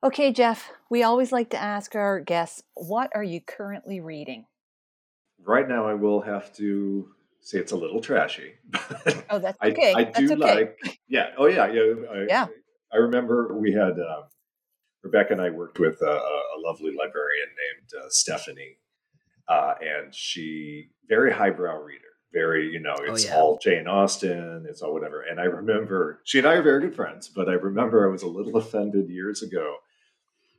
Okay, 0.04 0.32
Jeff. 0.32 0.72
We 0.90 1.04
always 1.04 1.32
like 1.32 1.52
to 1.52 1.62
ask 1.62 1.96
our 1.96 2.20
guests, 2.20 2.64
what 2.74 3.12
are 3.14 3.24
you 3.24 3.40
currently 3.40 4.00
reading? 4.00 4.46
Right 5.44 5.68
now, 5.68 5.86
I 5.86 5.94
will 5.94 6.22
have 6.22 6.52
to 6.54 7.10
say 7.42 7.60
it's 7.60 7.72
a 7.72 7.78
little 7.78 8.02
trashy. 8.02 8.54
oh, 9.30 9.40
that's 9.40 9.58
okay. 9.62 9.94
I, 9.94 10.00
I 10.00 10.04
do 10.22 10.34
okay. 10.34 10.36
like, 10.36 11.00
yeah. 11.08 11.32
Oh, 11.38 11.48
yeah. 11.48 11.72
Yeah. 11.72 11.94
I, 12.12 12.26
yeah. 12.28 12.48
I 12.94 12.98
remember 12.98 13.58
we 13.58 13.72
had 13.72 13.94
um, 13.94 14.24
Rebecca 15.04 15.34
and 15.34 15.42
I 15.42 15.50
worked 15.50 15.80
with 15.80 16.02
a, 16.02 16.06
a 16.06 16.58
lovely 16.58 16.92
librarian 16.92 17.48
named 17.48 18.04
uh, 18.04 18.08
Stephanie, 18.10 18.78
uh, 19.48 19.74
and 19.82 20.14
she 20.14 20.90
very 21.10 21.34
highbrow 21.34 21.82
reader. 21.82 22.06
Very, 22.34 22.70
you 22.70 22.80
know, 22.80 22.96
oh, 22.98 23.14
it's 23.14 23.26
oh, 23.26 23.28
yeah. 23.28 23.36
all 23.36 23.60
Jane 23.62 23.88
Austen, 23.88 24.66
it's 24.70 24.82
all 24.82 24.94
whatever. 24.94 25.22
And 25.22 25.40
I 25.40 25.46
remember 25.46 26.22
she 26.24 26.38
and 26.38 26.48
I 26.48 26.54
are 26.54 26.62
very 26.64 26.80
good 26.80 26.96
friends, 26.96 27.28
but 27.28 27.50
I 27.50 27.54
remember 27.54 28.08
I 28.08 28.12
was 28.12 28.24
a 28.24 28.28
little 28.28 28.56
offended 28.58 29.10
years 29.10 29.42
ago. 29.42 29.76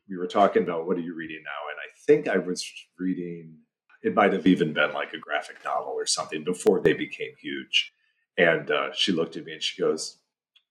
We 0.08 0.18
were 0.18 0.26
talking 0.26 0.62
about 0.64 0.86
what 0.86 0.98
are 0.98 1.00
you 1.00 1.14
reading 1.14 1.42
now, 1.44 1.70
and 1.70 1.78
I 1.78 1.88
think 2.06 2.28
I 2.28 2.44
was 2.44 2.66
reading 2.98 3.56
it 4.02 4.14
might 4.14 4.32
have 4.32 4.46
even 4.46 4.72
been 4.72 4.92
like 4.92 5.12
a 5.12 5.18
graphic 5.18 5.56
novel 5.64 5.92
or 5.92 6.06
something 6.06 6.44
before 6.44 6.80
they 6.80 6.92
became 6.92 7.32
huge. 7.40 7.92
And 8.36 8.70
uh, 8.70 8.92
she 8.94 9.12
looked 9.12 9.36
at 9.36 9.44
me 9.44 9.52
and 9.52 9.62
she 9.62 9.80
goes, 9.80 10.18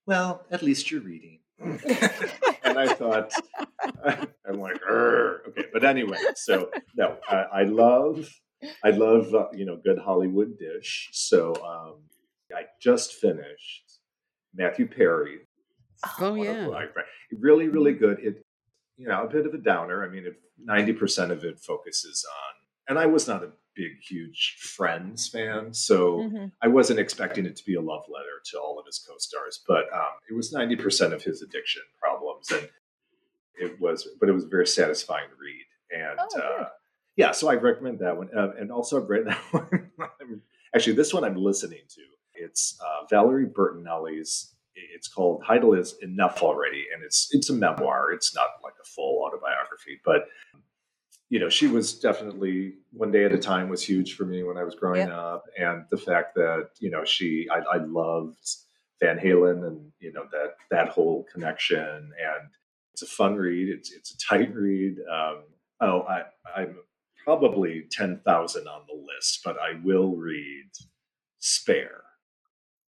Well, 0.06 0.44
at 0.52 0.64
least 0.64 0.92
you're 0.92 1.02
reading. 1.02 1.40
and 1.60 2.80
I 2.80 2.94
thought, 2.94 3.32
I'm 4.04 4.60
like, 4.60 4.82
okay. 4.90 5.66
But 5.72 5.84
anyway, 5.86 6.18
so 6.36 6.72
no, 6.96 7.18
I, 7.30 7.36
I 7.36 7.64
love, 7.64 8.28
I 8.84 8.90
love, 8.90 9.34
uh, 9.36 9.48
you 9.54 9.66
know, 9.66 9.78
good 9.84 10.00
Hollywood 10.00 10.58
dish. 10.58 11.10
So 11.14 11.54
um, 11.64 12.02
I 12.56 12.64
just 12.82 13.14
finished 13.14 14.00
Matthew 14.56 14.88
Perry. 14.88 15.42
Oh, 16.20 16.34
yeah. 16.34 16.68
Really, 17.40 17.68
really 17.68 17.94
good. 17.94 18.20
It, 18.20 18.44
you 18.98 19.08
know, 19.08 19.24
a 19.24 19.30
bit 19.30 19.46
of 19.46 19.54
a 19.54 19.60
downer. 19.60 20.04
I 20.04 20.10
mean, 20.10 20.26
if 20.26 20.36
90% 20.68 21.30
of 21.32 21.44
it 21.44 21.60
focuses 21.60 22.26
on 22.28 22.61
and 22.92 23.00
I 23.00 23.06
was 23.06 23.26
not 23.26 23.42
a 23.42 23.52
big, 23.74 24.02
huge 24.02 24.58
Friends 24.60 25.30
fan, 25.30 25.74
so 25.74 26.18
mm-hmm. 26.18 26.46
I 26.62 26.68
wasn't 26.68 27.00
expecting 27.00 27.46
it 27.46 27.56
to 27.56 27.64
be 27.64 27.76
a 27.76 27.82
love 27.82 28.04
letter 28.10 28.42
to 28.52 28.60
all 28.60 28.78
of 28.78 28.86
his 28.86 29.00
co-stars. 29.00 29.62
But 29.66 29.86
um, 29.94 30.12
it 30.30 30.34
was 30.34 30.52
ninety 30.52 30.76
percent 30.76 31.14
of 31.14 31.24
his 31.24 31.42
addiction 31.42 31.84
problems, 31.98 32.52
and 32.52 32.68
it 33.56 33.80
was, 33.80 34.06
but 34.20 34.28
it 34.28 34.34
was 34.34 34.44
a 34.44 34.50
very 34.50 34.68
satisfying 34.68 35.30
read. 35.40 35.66
And 35.98 36.20
oh, 36.20 36.40
uh, 36.40 36.70
yeah, 37.16 37.32
so 37.32 37.50
I 37.50 37.56
recommend 37.56 38.00
that 38.00 38.18
one. 38.18 38.30
Uh, 38.38 38.52
and 38.60 38.74
also, 38.74 39.00
right 39.00 39.24
now, 39.26 39.70
actually, 40.76 40.96
this 40.98 41.14
one 41.14 41.24
I'm 41.24 41.38
listening 41.38 41.84
to. 41.96 42.02
It's 42.34 42.78
uh, 42.86 43.06
Valerie 43.10 43.48
Bertinelli's. 43.48 44.54
It's 44.76 45.08
called 45.08 45.44
title 45.48 45.74
is 45.74 45.96
Enough 46.02 46.44
Already, 46.44 46.88
and 46.94 47.06
it's 47.06 47.30
it's 47.32 47.50
a 47.50 47.54
memoir. 47.54 48.12
It's 48.12 48.36
not 48.36 48.48
like 48.62 48.74
a 48.82 48.86
full 48.86 49.24
autobiography, 49.26 50.02
but 50.04 50.26
you 51.32 51.40
know, 51.40 51.48
she 51.48 51.68
was 51.68 51.94
definitely 51.94 52.74
one 52.92 53.10
day 53.10 53.24
at 53.24 53.32
a 53.32 53.38
time 53.38 53.70
was 53.70 53.82
huge 53.82 54.18
for 54.18 54.26
me 54.26 54.44
when 54.44 54.58
I 54.58 54.66
was 54.66 54.76
growing 54.76 55.08
yeah. 55.08 55.18
up, 55.18 55.46
and 55.58 55.86
the 55.90 55.98
fact 55.98 56.36
that 56.36 56.72
you 56.80 56.92
know 56.92 57.06
she, 57.06 57.48
I, 57.50 57.60
I, 57.60 57.78
loved 57.78 58.46
Van 59.00 59.18
Halen, 59.18 59.66
and 59.66 59.94
you 60.02 60.12
know 60.12 60.26
that 60.34 60.56
that 60.72 60.90
whole 60.90 61.26
connection, 61.32 61.80
and 61.80 62.50
it's 62.94 63.02
a 63.02 63.06
fun 63.06 63.38
read. 63.38 63.70
It's 63.70 63.94
it's 63.94 64.12
a 64.14 64.18
tight 64.18 64.54
read. 64.54 64.98
Um, 65.10 65.44
oh, 65.80 66.02
I, 66.02 66.24
I'm 66.54 66.76
probably 67.24 67.86
ten 67.90 68.20
thousand 68.26 68.68
on 68.68 68.82
the 68.90 69.02
list, 69.02 69.40
but 69.46 69.56
I 69.58 69.80
will 69.86 70.18
read 70.18 70.70
Spare. 71.40 72.04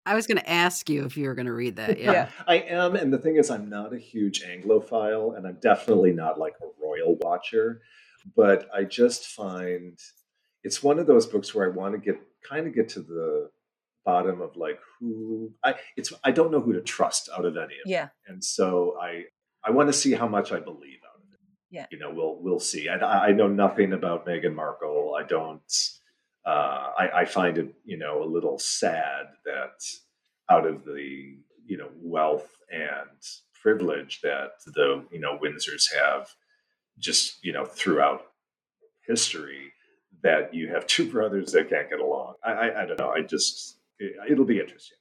I 0.05 0.15
was 0.15 0.27
going 0.27 0.39
to 0.39 0.49
ask 0.49 0.89
you 0.89 1.05
if 1.05 1.15
you 1.15 1.29
were 1.29 1.35
going 1.35 1.45
to 1.45 1.53
read 1.53 1.77
that. 1.77 1.97
Yeah. 1.97 2.11
yeah. 2.11 2.29
I 2.45 2.55
am. 2.55 2.97
And 2.97 3.13
the 3.13 3.17
thing 3.17 3.37
is, 3.37 3.49
I'm 3.49 3.69
not 3.69 3.93
a 3.93 3.97
huge 3.97 4.43
Anglophile, 4.43 5.37
and 5.37 5.47
I'm 5.47 5.59
definitely 5.61 6.11
not 6.11 6.37
like 6.37 6.55
a 6.61 6.85
royal 6.85 7.15
watcher 7.21 7.79
but 8.35 8.67
I 8.73 8.83
just 8.83 9.27
find 9.27 9.97
it's 10.63 10.81
one 10.81 10.99
of 10.99 11.07
those 11.07 11.25
books 11.25 11.53
where 11.53 11.65
I 11.65 11.75
want 11.75 11.93
to 11.93 11.99
get 11.99 12.19
kind 12.47 12.67
of 12.67 12.75
get 12.75 12.89
to 12.89 13.01
the 13.01 13.49
bottom 14.05 14.41
of 14.41 14.57
like 14.57 14.79
who 14.99 15.53
I 15.63 15.75
it's 15.95 16.11
I 16.23 16.31
don't 16.31 16.51
know 16.51 16.59
who 16.59 16.73
to 16.73 16.81
trust 16.81 17.29
out 17.35 17.45
of 17.45 17.55
any 17.55 17.75
of 17.75 17.85
yeah. 17.85 18.09
And 18.27 18.43
so 18.43 18.97
I 19.01 19.25
I 19.63 19.71
want 19.71 19.89
to 19.89 19.93
see 19.93 20.13
how 20.13 20.27
much 20.27 20.51
I 20.51 20.59
believe 20.59 20.99
out 21.09 21.21
of 21.21 21.33
it. 21.33 21.39
Yeah. 21.71 21.85
You 21.91 21.99
know, 21.99 22.11
we'll 22.13 22.37
we'll 22.41 22.59
see. 22.59 22.89
I 22.89 23.27
I 23.27 23.31
know 23.31 23.47
nothing 23.47 23.93
about 23.93 24.25
Meghan 24.25 24.55
Markle. 24.55 25.15
I 25.17 25.23
don't 25.23 25.61
uh, 26.45 26.89
I, 26.97 27.21
I 27.21 27.25
find 27.25 27.57
it, 27.57 27.73
you 27.85 27.97
know, 27.97 28.21
a 28.21 28.25
little 28.25 28.59
sad 28.59 29.27
that 29.45 29.81
out 30.49 30.67
of 30.67 30.83
the, 30.83 31.37
you 31.65 31.77
know, 31.77 31.89
wealth 31.95 32.49
and 32.69 33.09
privilege 33.61 34.19
that 34.23 34.51
the, 34.65 35.05
you 35.11 35.19
know, 35.19 35.39
Windsors 35.41 35.93
have, 35.93 36.27
just 36.99 37.43
you 37.43 37.51
know 37.51 37.65
throughout 37.65 38.27
history 39.07 39.73
that 40.23 40.53
you 40.53 40.69
have 40.69 40.87
two 40.87 41.09
brothers 41.11 41.51
that 41.51 41.69
can't 41.69 41.89
get 41.89 41.99
along. 41.99 42.35
I, 42.43 42.51
I, 42.51 42.83
I 42.83 42.85
don't 42.85 42.99
know. 42.99 43.09
I 43.09 43.21
just 43.21 43.77
it, 43.99 44.37
will 44.37 44.45
be 44.45 44.59
interesting. 44.59 44.97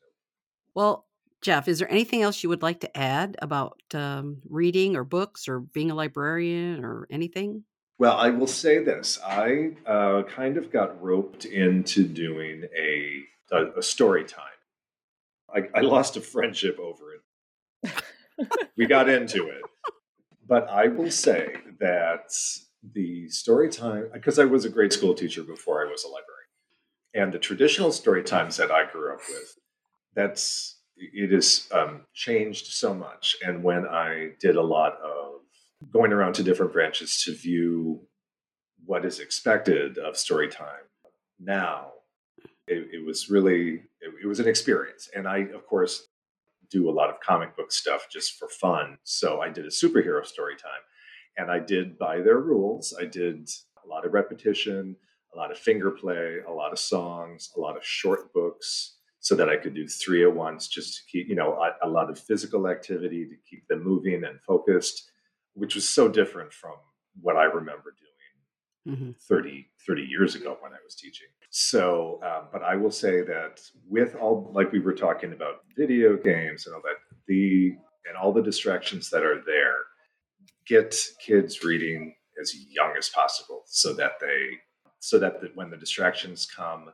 Well, 0.75 1.07
Jeff, 1.41 1.69
is 1.69 1.79
there 1.79 1.91
anything 1.91 2.23
else 2.23 2.43
you 2.43 2.49
would 2.49 2.63
like 2.63 2.81
to 2.81 2.97
add 2.97 3.37
about 3.43 3.81
um, 3.95 4.39
reading 4.49 4.97
or 4.97 5.05
books 5.05 5.49
or 5.49 5.61
being 5.61 5.91
a 5.91 5.95
librarian 5.95 6.85
or 6.85 7.07
anything? 7.11 7.65
Well, 7.99 8.17
I 8.17 8.31
will 8.31 8.47
say 8.47 8.83
this: 8.83 9.19
I 9.25 9.73
uh, 9.87 10.23
kind 10.25 10.57
of 10.57 10.73
got 10.73 11.03
roped 11.03 11.45
into 11.45 12.07
doing 12.07 12.65
a 12.77 13.23
a, 13.53 13.79
a 13.79 13.83
story 13.83 14.25
time. 14.25 14.47
I, 15.55 15.69
I 15.75 15.81
lost 15.83 16.17
a 16.17 16.21
friendship 16.21 16.79
over 16.79 17.05
it. 17.15 18.03
we 18.77 18.87
got 18.87 19.09
into 19.09 19.49
it, 19.49 19.63
but 20.53 20.69
I 20.69 20.89
will 20.89 21.11
say 21.11 21.57
that 21.81 22.31
the 22.93 23.27
story 23.31 23.71
time, 23.71 24.11
because 24.13 24.39
I 24.39 24.45
was 24.45 24.67
a 24.67 24.69
grade 24.69 24.93
school 24.93 25.15
teacher 25.15 25.43
before 25.43 25.81
I 25.81 25.91
was 25.91 26.05
a 26.05 26.09
librarian, 26.09 26.53
and 27.15 27.33
the 27.33 27.39
traditional 27.39 27.91
story 27.91 28.23
times 28.23 28.59
that 28.59 28.71
I 28.71 28.85
grew 28.85 29.15
up 29.15 29.21
with, 29.31 29.57
that's 30.15 30.77
it 30.99 31.33
has 31.33 31.69
um, 31.73 32.03
changed 32.13 32.67
so 32.67 32.93
much. 32.93 33.35
And 33.43 33.65
when 33.65 33.87
I 33.87 34.33
did 34.41 34.57
a 34.57 34.63
lot 34.77 35.01
of 35.01 35.41
going 35.91 36.13
around 36.13 36.35
to 36.35 36.43
different 36.43 36.75
branches 36.75 37.23
to 37.25 37.35
view 37.35 38.03
what 38.85 39.07
is 39.07 39.21
expected 39.21 39.97
of 39.97 40.19
story 40.19 40.49
time 40.49 40.85
now, 41.41 41.93
it, 42.67 42.89
it 42.93 43.07
was 43.07 43.31
really 43.31 43.85
it, 44.03 44.13
it 44.23 44.27
was 44.27 44.39
an 44.39 44.49
experience. 44.49 45.09
And 45.17 45.27
I, 45.27 45.39
of 45.55 45.67
course, 45.67 46.09
do 46.73 46.89
a 46.89 46.93
lot 46.93 47.11
of 47.11 47.21
comic 47.21 47.57
book 47.57 47.71
stuff 47.71 48.07
just 48.11 48.39
for 48.39 48.49
fun. 48.49 48.99
So 49.05 49.41
I 49.41 49.51
did 49.51 49.67
a 49.67 49.69
superhero 49.69 50.25
story 50.25 50.57
time. 50.57 50.71
And 51.37 51.51
I 51.51 51.59
did 51.59 51.99
by 51.99 52.21
their 52.21 52.39
rules. 52.39 52.95
I 52.99 53.05
did 53.05 53.49
a 53.85 53.89
lot 53.89 54.05
of 54.05 54.13
repetition, 54.13 54.97
a 55.35 55.39
lot 55.39 55.51
of 55.51 55.59
finger 55.59 55.91
play, 55.91 56.39
a 56.47 56.53
lot 56.53 56.73
of 56.73 56.79
songs, 56.79 57.51
a 57.57 57.61
lot 57.61 57.77
of 57.77 57.85
short 57.85 58.33
books 58.33 58.97
so 59.21 59.37
that 59.37 59.49
I 59.49 59.57
could 59.57 59.75
do 59.75 59.87
three 59.87 60.25
at 60.25 60.35
once 60.35 60.67
just 60.67 60.97
to 60.97 61.01
keep, 61.11 61.29
you 61.29 61.37
know, 61.37 61.53
a, 61.55 61.87
a 61.87 61.89
lot 61.89 62.11
of 62.11 62.19
physical 62.19 62.69
activity 62.69 63.25
to 63.27 63.37
keep 63.49 63.67
them 63.69 63.85
moving 63.85 64.25
and 64.25 64.41
focused, 64.41 65.11
which 65.55 65.75
was 65.75 65.89
so 65.89 66.09
different 66.09 66.53
from 66.53 66.75
what 67.21 67.37
I 67.37 67.45
remember 67.45 67.95
mm-hmm. 68.87 69.11
30, 69.29 69.67
30 69.87 70.03
years 70.03 70.35
ago 70.35 70.57
when 70.61 70.73
I 70.73 70.79
was 70.85 70.95
teaching. 70.95 71.29
So, 71.51 72.21
um, 72.23 72.49
but 72.53 72.63
I 72.63 72.77
will 72.77 72.91
say 72.91 73.23
that 73.23 73.61
with 73.89 74.15
all, 74.15 74.51
like 74.55 74.73
we 74.73 74.81
were 74.81 74.95
talking 74.95 75.33
about 75.33 75.65
video 75.77 76.17
games 76.17 76.67
and 76.67 76.75
all 76.75 76.83
that, 76.83 76.97
the, 77.27 77.77
and 78.09 78.17
all 78.21 78.33
the 78.33 78.43
distractions 78.43 79.11
that 79.11 79.23
are 79.23 79.43
there, 79.45 79.77
get 80.67 80.97
kids 81.25 81.63
reading 81.63 82.15
as 82.41 82.55
young 82.71 82.95
as 82.97 83.09
possible 83.11 83.63
so 83.67 83.93
that 83.95 84.13
they, 84.21 84.59
so 85.01 85.19
that 85.19 85.41
the, 85.41 85.51
when 85.55 85.71
the 85.71 85.77
distractions 85.77 86.47
come, 86.47 86.91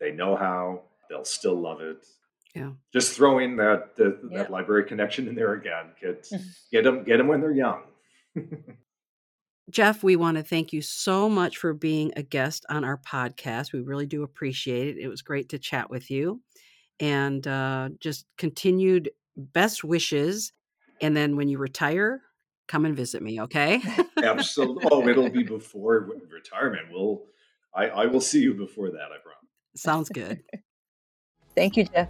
they 0.00 0.10
know 0.10 0.34
how, 0.34 0.82
they'll 1.08 1.24
still 1.24 1.54
love 1.54 1.80
it. 1.80 2.04
Yeah. 2.54 2.70
Just 2.92 3.14
throwing 3.14 3.56
that 3.56 3.94
the, 3.96 4.18
that 4.32 4.50
library 4.50 4.84
connection 4.84 5.28
in 5.28 5.34
there 5.34 5.52
again. 5.52 5.92
Get 6.00 6.28
get 6.72 6.84
them 6.84 7.04
get 7.04 7.18
them 7.18 7.28
when 7.28 7.40
they're 7.40 7.52
young. 7.52 7.82
Jeff, 9.70 10.02
we 10.02 10.16
want 10.16 10.36
to 10.36 10.42
thank 10.42 10.72
you 10.72 10.82
so 10.82 11.28
much 11.28 11.58
for 11.58 11.72
being 11.72 12.12
a 12.16 12.22
guest 12.22 12.66
on 12.68 12.84
our 12.84 12.98
podcast. 12.98 13.72
We 13.72 13.80
really 13.80 14.06
do 14.06 14.22
appreciate 14.22 14.88
it. 14.88 15.00
It 15.00 15.08
was 15.08 15.22
great 15.22 15.50
to 15.50 15.58
chat 15.58 15.88
with 15.88 16.10
you, 16.10 16.40
and 16.98 17.46
uh, 17.46 17.90
just 18.00 18.26
continued 18.36 19.10
best 19.36 19.84
wishes. 19.84 20.52
And 21.00 21.16
then 21.16 21.36
when 21.36 21.48
you 21.48 21.58
retire, 21.58 22.20
come 22.68 22.84
and 22.84 22.96
visit 22.96 23.22
me. 23.22 23.40
Okay? 23.42 23.80
Absolutely. 24.22 24.88
Oh, 24.90 25.06
it'll 25.06 25.30
be 25.30 25.44
before 25.44 26.10
retirement. 26.30 26.86
We'll. 26.90 27.22
I, 27.72 27.86
I 27.86 28.06
will 28.06 28.20
see 28.20 28.40
you 28.40 28.54
before 28.54 28.90
that. 28.90 28.96
I 28.96 29.18
promise. 29.22 29.38
Sounds 29.76 30.08
good. 30.08 30.42
Thank 31.54 31.76
you, 31.76 31.84
Jeff. 31.84 32.08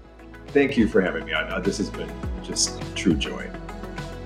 Thank 0.48 0.76
you 0.76 0.88
for 0.88 1.02
having 1.02 1.26
me. 1.26 1.34
I, 1.34 1.60
this 1.60 1.76
has 1.78 1.90
been 1.90 2.10
just 2.42 2.80
true 2.96 3.14
joy. 3.14 3.50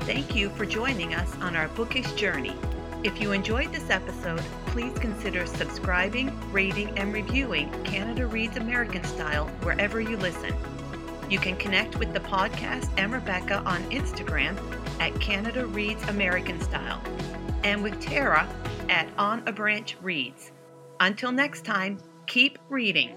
Thank 0.01 0.37
you 0.37 0.51
for 0.51 0.65
joining 0.65 1.15
us 1.15 1.35
on 1.37 1.57
our 1.57 1.69
bookish 1.69 2.13
journey. 2.13 2.57
If 3.05 3.21
you 3.21 3.33
enjoyed 3.33 3.71
this 3.71 3.91
episode, 3.91 4.41
please 4.69 4.95
consider 4.95 5.45
subscribing, 5.45 6.33
rating, 6.51 6.99
and 6.99 7.13
reviewing 7.13 7.71
Canada 7.85 8.27
Reads 8.27 8.57
American 8.57 9.05
Style 9.05 9.47
wherever 9.61 10.01
you 10.01 10.17
listen. 10.17 10.55
You 11.29 11.39
can 11.39 11.55
connect 11.57 11.99
with 11.99 12.15
the 12.15 12.21
podcast 12.21 12.89
and 12.97 13.13
Rebecca 13.13 13.57
on 13.67 13.83
Instagram 13.91 14.57
at 15.01 15.21
Canada 15.21 15.67
Reads 15.67 16.03
American 16.09 16.59
Style 16.63 17.03
and 17.63 17.83
with 17.83 18.01
Tara 18.01 18.49
at 18.89 19.07
On 19.19 19.47
a 19.47 19.53
Branch 19.53 19.95
Reads. 20.01 20.51
Until 20.99 21.31
next 21.31 21.67
time, 21.67 21.99
keep 22.27 22.59
reading. 22.71 23.15